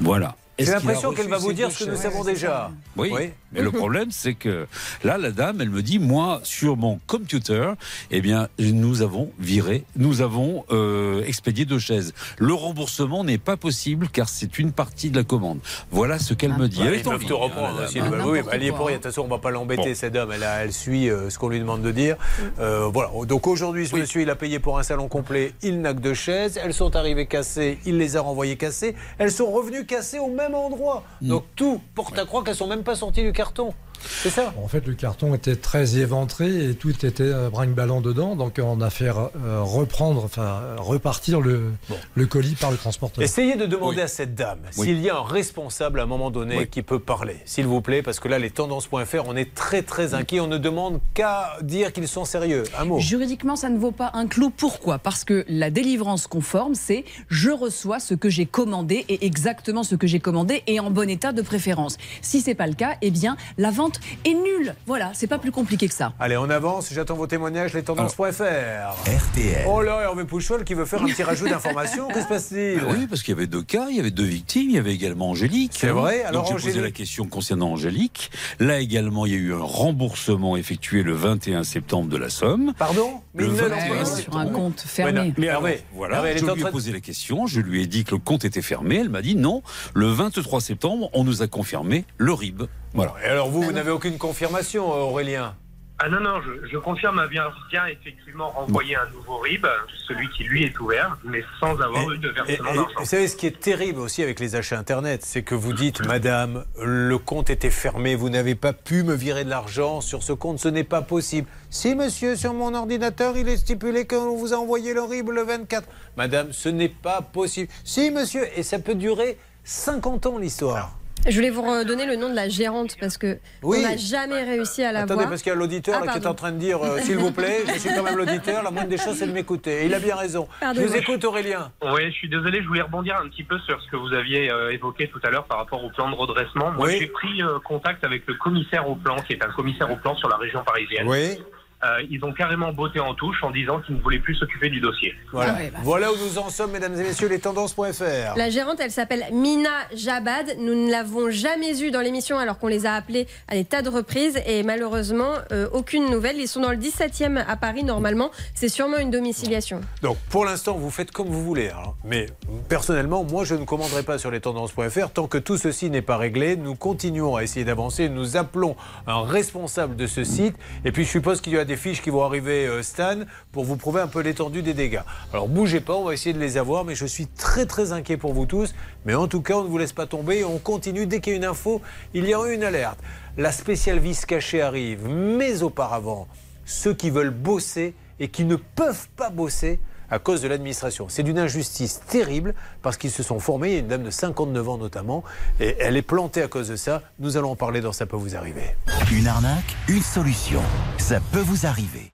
Voilà. 0.00 0.36
J'ai 0.58 0.70
l'impression 0.70 1.12
qu'elle 1.12 1.28
va 1.28 1.36
vous 1.36 1.52
dire 1.52 1.70
ce 1.70 1.84
que 1.84 1.90
nous 1.90 1.96
savons 1.96 2.24
déjà. 2.24 2.70
Oui, 2.96 3.12
mais 3.52 3.62
le 3.62 3.70
problème, 3.70 4.10
c'est 4.10 4.34
que 4.34 4.66
là, 5.04 5.18
la 5.18 5.30
dame, 5.30 5.60
elle 5.60 5.70
me 5.70 5.82
dit, 5.82 5.98
moi, 5.98 6.40
sur 6.42 6.76
mon 6.76 6.98
computer, 7.06 7.72
eh 8.10 8.20
bien, 8.20 8.48
nous 8.58 9.02
avons 9.02 9.30
viré, 9.38 9.84
nous 9.96 10.20
avons 10.20 10.64
euh, 10.70 11.22
expédié 11.24 11.64
deux 11.64 11.78
chaises. 11.78 12.12
Le 12.38 12.52
remboursement 12.54 13.24
n'est 13.24 13.38
pas 13.38 13.56
possible 13.56 14.08
car 14.08 14.28
c'est 14.28 14.58
une 14.58 14.72
partie 14.72 15.10
de 15.10 15.16
la 15.16 15.24
commande. 15.24 15.60
Voilà 15.90 16.18
ce 16.18 16.34
qu'elle 16.34 16.54
me 16.56 16.68
dit. 16.68 16.78
Bah, 16.78 16.84
Elle 16.88 16.94
ils 16.94 17.00
est 17.00 17.02
peuvent 17.04 17.14
envie, 17.14 17.26
te 17.26 17.32
hein, 17.32 17.36
reprendre 17.36 17.78
dame, 17.94 18.10
Bah 18.10 18.24
oui, 18.26 18.42
bah, 18.42 18.50
elle 18.52 18.62
y 18.62 18.66
est 18.66 18.72
pour 18.72 18.86
rien. 18.86 18.96
De 18.98 19.02
toute 19.02 19.10
façon, 19.12 19.22
on 19.22 19.24
ne 19.24 19.30
va 19.30 19.38
pas 19.38 19.50
l'embêter, 19.50 19.94
cette 19.94 20.12
dame. 20.12 20.30
Elle, 20.32 20.42
a- 20.44 20.64
elle 20.64 20.72
suit 20.72 21.08
euh, 21.08 21.30
ce 21.30 21.38
qu'on 21.38 21.48
lui 21.48 21.58
demande 21.58 21.82
de 21.82 21.92
dire. 21.92 22.16
Euh, 22.58 22.88
voilà. 22.92 23.10
Donc 23.26 23.46
aujourd'hui, 23.46 23.86
ce 23.86 23.96
monsieur, 23.96 24.22
il 24.22 24.30
a 24.30 24.36
payé 24.36 24.58
pour 24.58 24.78
un 24.78 24.82
salon 24.82 25.08
complet. 25.08 25.52
Il 25.62 25.80
n'a 25.80 25.94
que 25.94 26.00
deux 26.00 26.14
chaises. 26.14 26.58
Elles 26.62 26.74
sont 26.74 26.96
arrivées 26.96 27.26
cassées. 27.26 27.78
Il 27.86 27.98
les 27.98 28.16
a 28.16 28.20
renvoyées 28.20 28.56
cassées. 28.56 28.94
Elles 29.18 29.32
sont 29.32 29.50
revenues 29.50 29.86
cassées 29.86 30.18
au 30.18 30.28
même 30.30 30.54
endroit. 30.54 31.04
Mm. 31.22 31.28
Donc 31.28 31.44
tout 31.56 31.80
porte 31.94 32.18
à 32.18 32.24
croire 32.24 32.44
qu'elles 32.44 32.54
sont 32.56 32.66
même 32.66 32.82
pas 32.82 32.94
sorties 32.96 33.22
du 33.22 33.32
carton. 33.46 33.85
C'est 34.22 34.30
ça 34.30 34.52
En 34.62 34.68
fait, 34.68 34.86
le 34.86 34.94
carton 34.94 35.34
était 35.34 35.56
très 35.56 35.98
éventré 35.98 36.70
et 36.70 36.74
tout 36.74 36.90
était 37.04 37.22
euh, 37.22 37.50
brinque-ballant 37.50 38.00
dedans. 38.00 38.36
Donc, 38.36 38.60
on 38.62 38.80
a 38.80 38.90
fait 38.90 39.08
euh, 39.08 39.60
reprendre, 39.62 40.24
enfin, 40.24 40.60
repartir 40.78 41.40
le, 41.40 41.72
le 42.14 42.26
colis 42.26 42.54
par 42.54 42.70
le 42.70 42.76
transporteur. 42.76 43.22
Essayez 43.24 43.56
de 43.56 43.66
demander 43.66 44.02
à 44.02 44.08
cette 44.08 44.34
dame 44.34 44.58
Oui. 44.78 44.86
s'il 44.88 45.00
y 45.00 45.10
a 45.10 45.16
un 45.16 45.22
responsable 45.22 46.00
à 46.00 46.04
un 46.04 46.06
moment 46.06 46.30
donné 46.30 46.66
qui 46.66 46.82
peut 46.82 46.98
parler, 46.98 47.36
s'il 47.44 47.66
vous 47.66 47.80
plaît, 47.80 48.02
parce 48.02 48.20
que 48.20 48.28
là, 48.28 48.38
les 48.38 48.50
tendances.fr, 48.50 49.22
on 49.26 49.36
est 49.36 49.54
très 49.54 49.82
très 49.82 50.14
inquiets. 50.14 50.40
On 50.40 50.46
ne 50.48 50.58
demande 50.58 51.00
qu'à 51.14 51.56
dire 51.62 51.92
qu'ils 51.92 52.08
sont 52.08 52.24
sérieux. 52.24 52.64
Un 52.78 52.84
mot. 52.84 52.98
Juridiquement, 53.00 53.56
ça 53.56 53.68
ne 53.68 53.78
vaut 53.78 53.92
pas 53.92 54.10
un 54.14 54.26
clou. 54.26 54.50
Pourquoi? 54.50 54.98
Parce 54.98 55.24
que 55.24 55.44
la 55.48 55.70
délivrance 55.70 56.26
conforme, 56.26 56.74
c'est 56.74 57.04
je 57.28 57.50
reçois 57.50 58.00
ce 58.00 58.14
que 58.14 58.28
j'ai 58.28 58.46
commandé 58.46 59.04
et 59.08 59.26
exactement 59.26 59.82
ce 59.82 59.94
que 59.94 60.06
j'ai 60.06 60.20
commandé 60.20 60.62
et 60.66 60.80
en 60.80 60.90
bon 60.90 61.08
état 61.08 61.32
de 61.32 61.42
préférence. 61.42 61.96
Si 62.22 62.40
c'est 62.40 62.54
pas 62.54 62.66
le 62.66 62.74
cas, 62.74 62.96
eh 63.02 63.10
bien 63.10 63.36
la 63.58 63.70
vente 63.70 63.85
est 64.24 64.34
nulle. 64.34 64.74
Voilà, 64.86 65.10
c'est 65.14 65.26
pas 65.26 65.38
plus 65.38 65.52
compliqué 65.52 65.88
que 65.88 65.94
ça. 65.94 66.12
Allez, 66.18 66.36
on 66.36 66.48
avance. 66.50 66.90
J'attends 66.92 67.14
vos 67.16 67.26
témoignages, 67.26 67.74
les 67.74 67.82
tendances.fr. 67.82 68.42
RTL. 68.42 69.64
Oh 69.68 69.82
là, 69.82 70.00
Hervé 70.02 70.24
Pouchol 70.24 70.64
qui 70.64 70.74
veut 70.74 70.84
faire 70.84 71.02
un 71.02 71.06
petit 71.06 71.22
rajout 71.22 71.48
d'informations. 71.48 72.08
Que 72.08 72.20
se 72.22 72.26
passe-t-il 72.26 72.80
Ah 72.82 72.88
Oui, 72.90 73.06
parce 73.06 73.22
qu'il 73.22 73.34
y 73.34 73.36
avait 73.36 73.46
deux 73.46 73.62
cas, 73.62 73.86
il 73.90 73.96
y 73.96 74.00
avait 74.00 74.10
deux 74.10 74.24
victimes, 74.24 74.70
il 74.70 74.76
y 74.76 74.78
avait 74.78 74.94
également 74.94 75.30
Angélique. 75.30 75.72
C'est 75.76 75.88
vrai, 75.88 76.22
alors 76.24 76.48
Donc 76.48 76.58
j'ai 76.58 76.68
posé 76.68 76.80
la 76.80 76.90
question 76.90 77.26
concernant 77.26 77.72
Angélique. 77.72 78.30
Là 78.60 78.78
également, 78.80 79.26
il 79.26 79.32
y 79.32 79.36
a 79.36 79.38
eu 79.38 79.52
un 79.54 79.58
remboursement 79.62 80.56
effectué 80.56 81.02
le 81.02 81.14
21 81.14 81.64
septembre 81.64 82.08
de 82.08 82.16
la 82.16 82.28
somme. 82.30 82.72
Pardon 82.78 83.20
Le 83.34 83.46
ils 83.46 83.52
ne 83.52 83.60
l'ont 83.60 83.68
21 83.68 83.96
pas. 83.96 84.04
Sur 84.04 84.36
un 84.36 84.46
compte 84.46 84.80
fermé. 84.80 85.32
mais 85.38 85.46
Hervé, 85.46 85.82
voilà, 85.94 86.16
Hervé, 86.16 86.38
je 86.38 86.44
lui 86.44 86.60
ai 86.60 86.64
de- 86.64 86.68
posé 86.70 86.92
la 86.92 87.00
question, 87.00 87.46
je 87.46 87.60
lui 87.60 87.82
ai 87.82 87.86
dit 87.86 88.04
que 88.04 88.12
le 88.12 88.18
compte 88.20 88.44
était 88.44 88.62
fermé. 88.62 88.96
Elle 89.00 89.08
m'a 89.10 89.22
dit 89.22 89.36
non. 89.36 89.62
Le 89.94 90.06
23 90.08 90.60
septembre, 90.60 91.10
on 91.12 91.24
nous 91.24 91.42
a 91.42 91.46
confirmé 91.46 92.04
le 92.18 92.32
RIB. 92.32 92.62
Voilà. 92.96 93.14
Et 93.22 93.28
alors 93.28 93.48
vous, 93.48 93.62
vous 93.62 93.72
n'avez 93.72 93.90
aucune 93.90 94.18
confirmation, 94.18 94.90
Aurélien? 94.90 95.54
Ah 95.98 96.10
non, 96.10 96.20
non, 96.20 96.42
je, 96.42 96.68
je 96.68 96.76
confirme 96.76 97.18
à 97.18 97.26
bien, 97.26 97.44
effectivement 97.90 98.50
renvoyer 98.50 98.96
un 98.96 99.08
nouveau 99.14 99.38
RIB, 99.38 99.66
celui 100.06 100.28
qui 100.28 100.44
lui 100.44 100.64
est 100.64 100.78
ouvert, 100.78 101.16
mais 101.24 101.42
sans 101.58 101.80
avoir 101.80 102.10
eu 102.10 102.18
de 102.18 102.28
versement 102.28 102.74
d'argent. 102.74 102.88
Vous 102.98 103.06
savez, 103.06 103.28
ce 103.28 103.34
qui 103.36 103.46
est 103.46 103.58
terrible 103.58 104.00
aussi 104.00 104.22
avec 104.22 104.38
les 104.38 104.56
achats 104.56 104.78
Internet, 104.78 105.22
c'est 105.24 105.42
que 105.42 105.54
vous 105.54 105.72
dites, 105.72 106.04
Madame, 106.06 106.66
le 106.82 107.16
compte 107.16 107.48
était 107.48 107.70
fermé, 107.70 108.14
vous 108.14 108.28
n'avez 108.28 108.54
pas 108.54 108.74
pu 108.74 109.04
me 109.04 109.14
virer 109.14 109.44
de 109.44 109.48
l'argent 109.48 110.02
sur 110.02 110.22
ce 110.22 110.34
compte, 110.34 110.58
ce 110.58 110.68
n'est 110.68 110.84
pas 110.84 111.00
possible. 111.00 111.48
Si, 111.70 111.94
monsieur, 111.94 112.36
sur 112.36 112.52
mon 112.52 112.74
ordinateur, 112.74 113.34
il 113.38 113.48
est 113.48 113.56
stipulé 113.56 114.06
qu'on 114.06 114.36
vous 114.36 114.52
a 114.52 114.58
envoyé 114.58 114.92
le 114.92 115.02
RIB 115.02 115.30
le 115.30 115.44
24. 115.44 115.88
Madame, 116.18 116.52
ce 116.52 116.68
n'est 116.68 116.90
pas 116.90 117.22
possible. 117.22 117.72
Si, 117.84 118.10
monsieur, 118.10 118.46
et 118.54 118.62
ça 118.62 118.78
peut 118.80 118.96
durer 118.96 119.38
50 119.64 120.26
ans 120.26 120.36
l'histoire. 120.36 120.92
Je 121.28 121.34
voulais 121.34 121.50
vous 121.50 121.62
redonner 121.62 122.06
le 122.06 122.14
nom 122.16 122.28
de 122.30 122.34
la 122.36 122.48
gérante 122.48 122.96
parce 123.00 123.18
que 123.18 123.38
Oui. 123.62 123.78
on 123.80 123.82
n'a 123.82 123.96
jamais 123.96 124.44
réussi 124.44 124.84
à 124.84 124.92
la 124.92 125.00
Attendez, 125.00 125.14
voir. 125.14 125.28
parce 125.30 125.42
qu'il 125.42 125.50
y 125.50 125.54
a 125.54 125.58
l'auditeur 125.58 126.00
Ah, 126.06 126.12
qui 126.12 126.18
est 126.18 126.26
en 126.26 126.34
train 126.34 126.52
de 126.52 126.58
dire, 126.58 126.80
euh, 126.84 126.98
s'il 127.00 127.16
vous 127.18 127.32
plaît, 127.32 127.64
je 127.66 127.78
suis 127.80 127.90
quand 127.94 128.02
même 128.04 128.16
l'auditeur, 128.16 128.62
la 128.62 128.70
moindre 128.70 128.88
des 128.88 128.96
choses, 128.96 129.16
c'est 129.16 129.26
de 129.26 129.32
m'écouter. 129.32 129.86
Il 129.86 129.94
a 129.94 129.98
bien 129.98 130.14
raison. 130.14 130.46
Je 130.62 130.80
vous 130.82 130.94
écoute, 130.96 131.24
Aurélien. 131.24 131.72
Oui, 131.82 132.06
je 132.06 132.10
suis 132.12 132.28
désolé, 132.28 132.62
je 132.62 132.68
voulais 132.68 132.82
rebondir 132.82 133.16
un 133.22 133.28
petit 133.28 133.42
peu 133.42 133.58
sur 133.60 133.80
ce 133.82 133.90
que 133.90 133.96
vous 133.96 134.12
aviez 134.14 134.50
euh, 134.52 134.70
évoqué 134.72 135.08
tout 135.08 135.20
à 135.24 135.30
l'heure 135.30 135.44
par 135.46 135.58
rapport 135.58 135.82
au 135.82 135.90
plan 135.90 136.08
de 136.10 136.14
redressement. 136.14 136.70
Moi, 136.72 136.86
Oui. 136.86 136.96
j'ai 137.00 137.06
pris 137.08 137.42
euh, 137.42 137.58
contact 137.64 138.04
avec 138.04 138.22
le 138.26 138.34
commissaire 138.34 138.88
au 138.88 138.94
plan, 138.94 139.16
qui 139.16 139.32
est 139.32 139.44
un 139.44 139.50
commissaire 139.50 139.90
au 139.90 139.96
plan 139.96 140.14
sur 140.16 140.28
la 140.28 140.36
région 140.36 140.62
parisienne. 140.64 141.08
Oui. 141.08 141.38
Euh, 141.86 142.02
ils 142.10 142.24
ont 142.24 142.32
carrément 142.32 142.72
botté 142.72 142.98
en 143.00 143.14
touche 143.14 143.36
en 143.42 143.50
disant 143.50 143.80
qu'ils 143.80 143.96
ne 143.96 144.00
voulaient 144.00 144.18
plus 144.18 144.34
s'occuper 144.34 144.68
du 144.68 144.80
dossier. 144.80 145.14
Voilà. 145.32 145.54
Ah 145.56 145.60
ouais, 145.60 145.70
bah. 145.72 145.78
voilà 145.82 146.12
où 146.12 146.16
nous 146.16 146.38
en 146.38 146.48
sommes, 146.50 146.72
mesdames 146.72 146.94
et 146.98 147.02
messieurs, 147.02 147.28
les 147.28 147.38
tendances.fr. 147.38 148.36
La 148.36 148.50
gérante, 148.50 148.78
elle 148.80 148.90
s'appelle 148.90 149.24
Mina 149.32 149.70
Jabad. 149.94 150.56
Nous 150.58 150.74
ne 150.74 150.90
l'avons 150.90 151.30
jamais 151.30 151.80
eue 151.82 151.90
dans 151.90 152.00
l'émission 152.00 152.38
alors 152.38 152.58
qu'on 152.58 152.66
les 152.68 152.86
a 152.86 152.94
appelés 152.94 153.26
à 153.48 153.54
des 153.54 153.64
tas 153.64 153.82
de 153.82 153.88
reprises 153.88 154.40
et 154.46 154.62
malheureusement, 154.62 155.32
euh, 155.52 155.68
aucune 155.72 156.10
nouvelle. 156.10 156.36
Ils 156.38 156.48
sont 156.48 156.60
dans 156.60 156.70
le 156.70 156.76
17e 156.76 157.44
à 157.46 157.56
Paris 157.56 157.84
normalement. 157.84 158.30
C'est 158.54 158.68
sûrement 158.68 158.98
une 158.98 159.10
domiciliation. 159.10 159.80
Donc 160.02 160.16
pour 160.30 160.44
l'instant, 160.44 160.74
vous 160.74 160.90
faites 160.90 161.10
comme 161.12 161.28
vous 161.28 161.42
voulez. 161.44 161.68
hein. 161.68 161.92
Mais 162.04 162.26
personnellement, 162.68 163.24
moi, 163.24 163.44
je 163.44 163.54
ne 163.54 163.64
commanderai 163.64 164.02
pas 164.02 164.18
sur 164.18 164.30
les 164.30 164.40
tendances.fr 164.40 165.10
tant 165.12 165.26
que 165.28 165.38
tout 165.38 165.56
ceci 165.56 165.90
n'est 165.90 166.02
pas 166.02 166.16
réglé. 166.16 166.56
Nous 166.56 166.74
continuons 166.74 167.36
à 167.36 167.42
essayer 167.42 167.64
d'avancer. 167.64 168.08
Nous 168.08 168.36
appelons 168.36 168.76
un 169.06 169.22
responsable 169.22 169.96
de 169.96 170.06
ce 170.06 170.24
site. 170.24 170.56
Et 170.84 170.92
puis 170.92 171.04
je 171.04 171.10
suppose 171.10 171.40
qu'il 171.40 171.52
y 171.52 171.58
a 171.58 171.64
des 171.64 171.75
fiches 171.76 172.02
qui 172.02 172.10
vont 172.10 172.22
arriver, 172.22 172.66
euh, 172.66 172.82
Stan, 172.82 173.20
pour 173.52 173.64
vous 173.64 173.76
prouver 173.76 174.00
un 174.00 174.08
peu 174.08 174.20
l'étendue 174.20 174.62
des 174.62 174.74
dégâts. 174.74 175.02
Alors 175.32 175.48
bougez 175.48 175.80
pas, 175.80 175.94
on 175.94 176.04
va 176.04 176.14
essayer 176.14 176.32
de 176.32 176.38
les 176.38 176.56
avoir. 176.56 176.84
Mais 176.84 176.94
je 176.94 177.06
suis 177.06 177.26
très 177.26 177.66
très 177.66 177.92
inquiet 177.92 178.16
pour 178.16 178.32
vous 178.32 178.46
tous. 178.46 178.74
Mais 179.04 179.14
en 179.14 179.28
tout 179.28 179.42
cas, 179.42 179.54
on 179.54 179.64
ne 179.64 179.68
vous 179.68 179.78
laisse 179.78 179.92
pas 179.92 180.06
tomber. 180.06 180.44
On 180.44 180.58
continue. 180.58 181.06
Dès 181.06 181.20
qu'il 181.20 181.32
y 181.32 181.36
a 181.36 181.38
une 181.38 181.44
info, 181.44 181.80
il 182.14 182.26
y 182.26 182.34
aura 182.34 182.52
une 182.52 182.64
alerte. 182.64 182.98
La 183.36 183.52
spéciale 183.52 183.98
vis 183.98 184.24
cachée 184.26 184.62
arrive. 184.62 185.06
Mais 185.08 185.62
auparavant, 185.62 186.26
ceux 186.64 186.94
qui 186.94 187.10
veulent 187.10 187.30
bosser 187.30 187.94
et 188.18 188.28
qui 188.28 188.44
ne 188.44 188.56
peuvent 188.56 189.08
pas 189.16 189.30
bosser 189.30 189.78
à 190.10 190.18
cause 190.18 190.42
de 190.42 190.48
l'administration. 190.48 191.06
C'est 191.08 191.22
d'une 191.22 191.38
injustice 191.38 192.00
terrible 192.08 192.54
parce 192.82 192.96
qu'ils 192.96 193.10
se 193.10 193.22
sont 193.22 193.38
formés, 193.38 193.78
une 193.78 193.88
dame 193.88 194.02
de 194.02 194.10
59 194.10 194.68
ans 194.68 194.78
notamment, 194.78 195.24
et 195.60 195.76
elle 195.80 195.96
est 195.96 196.02
plantée 196.02 196.42
à 196.42 196.48
cause 196.48 196.68
de 196.68 196.76
ça. 196.76 197.02
Nous 197.18 197.36
allons 197.36 197.52
en 197.52 197.56
parler 197.56 197.80
dans 197.80 197.92
Ça 197.92 198.06
peut 198.06 198.16
vous 198.16 198.36
arriver. 198.36 198.76
Une 199.12 199.26
arnaque, 199.26 199.76
une 199.88 200.02
solution. 200.02 200.62
Ça 200.98 201.20
peut 201.32 201.40
vous 201.40 201.66
arriver. 201.66 202.12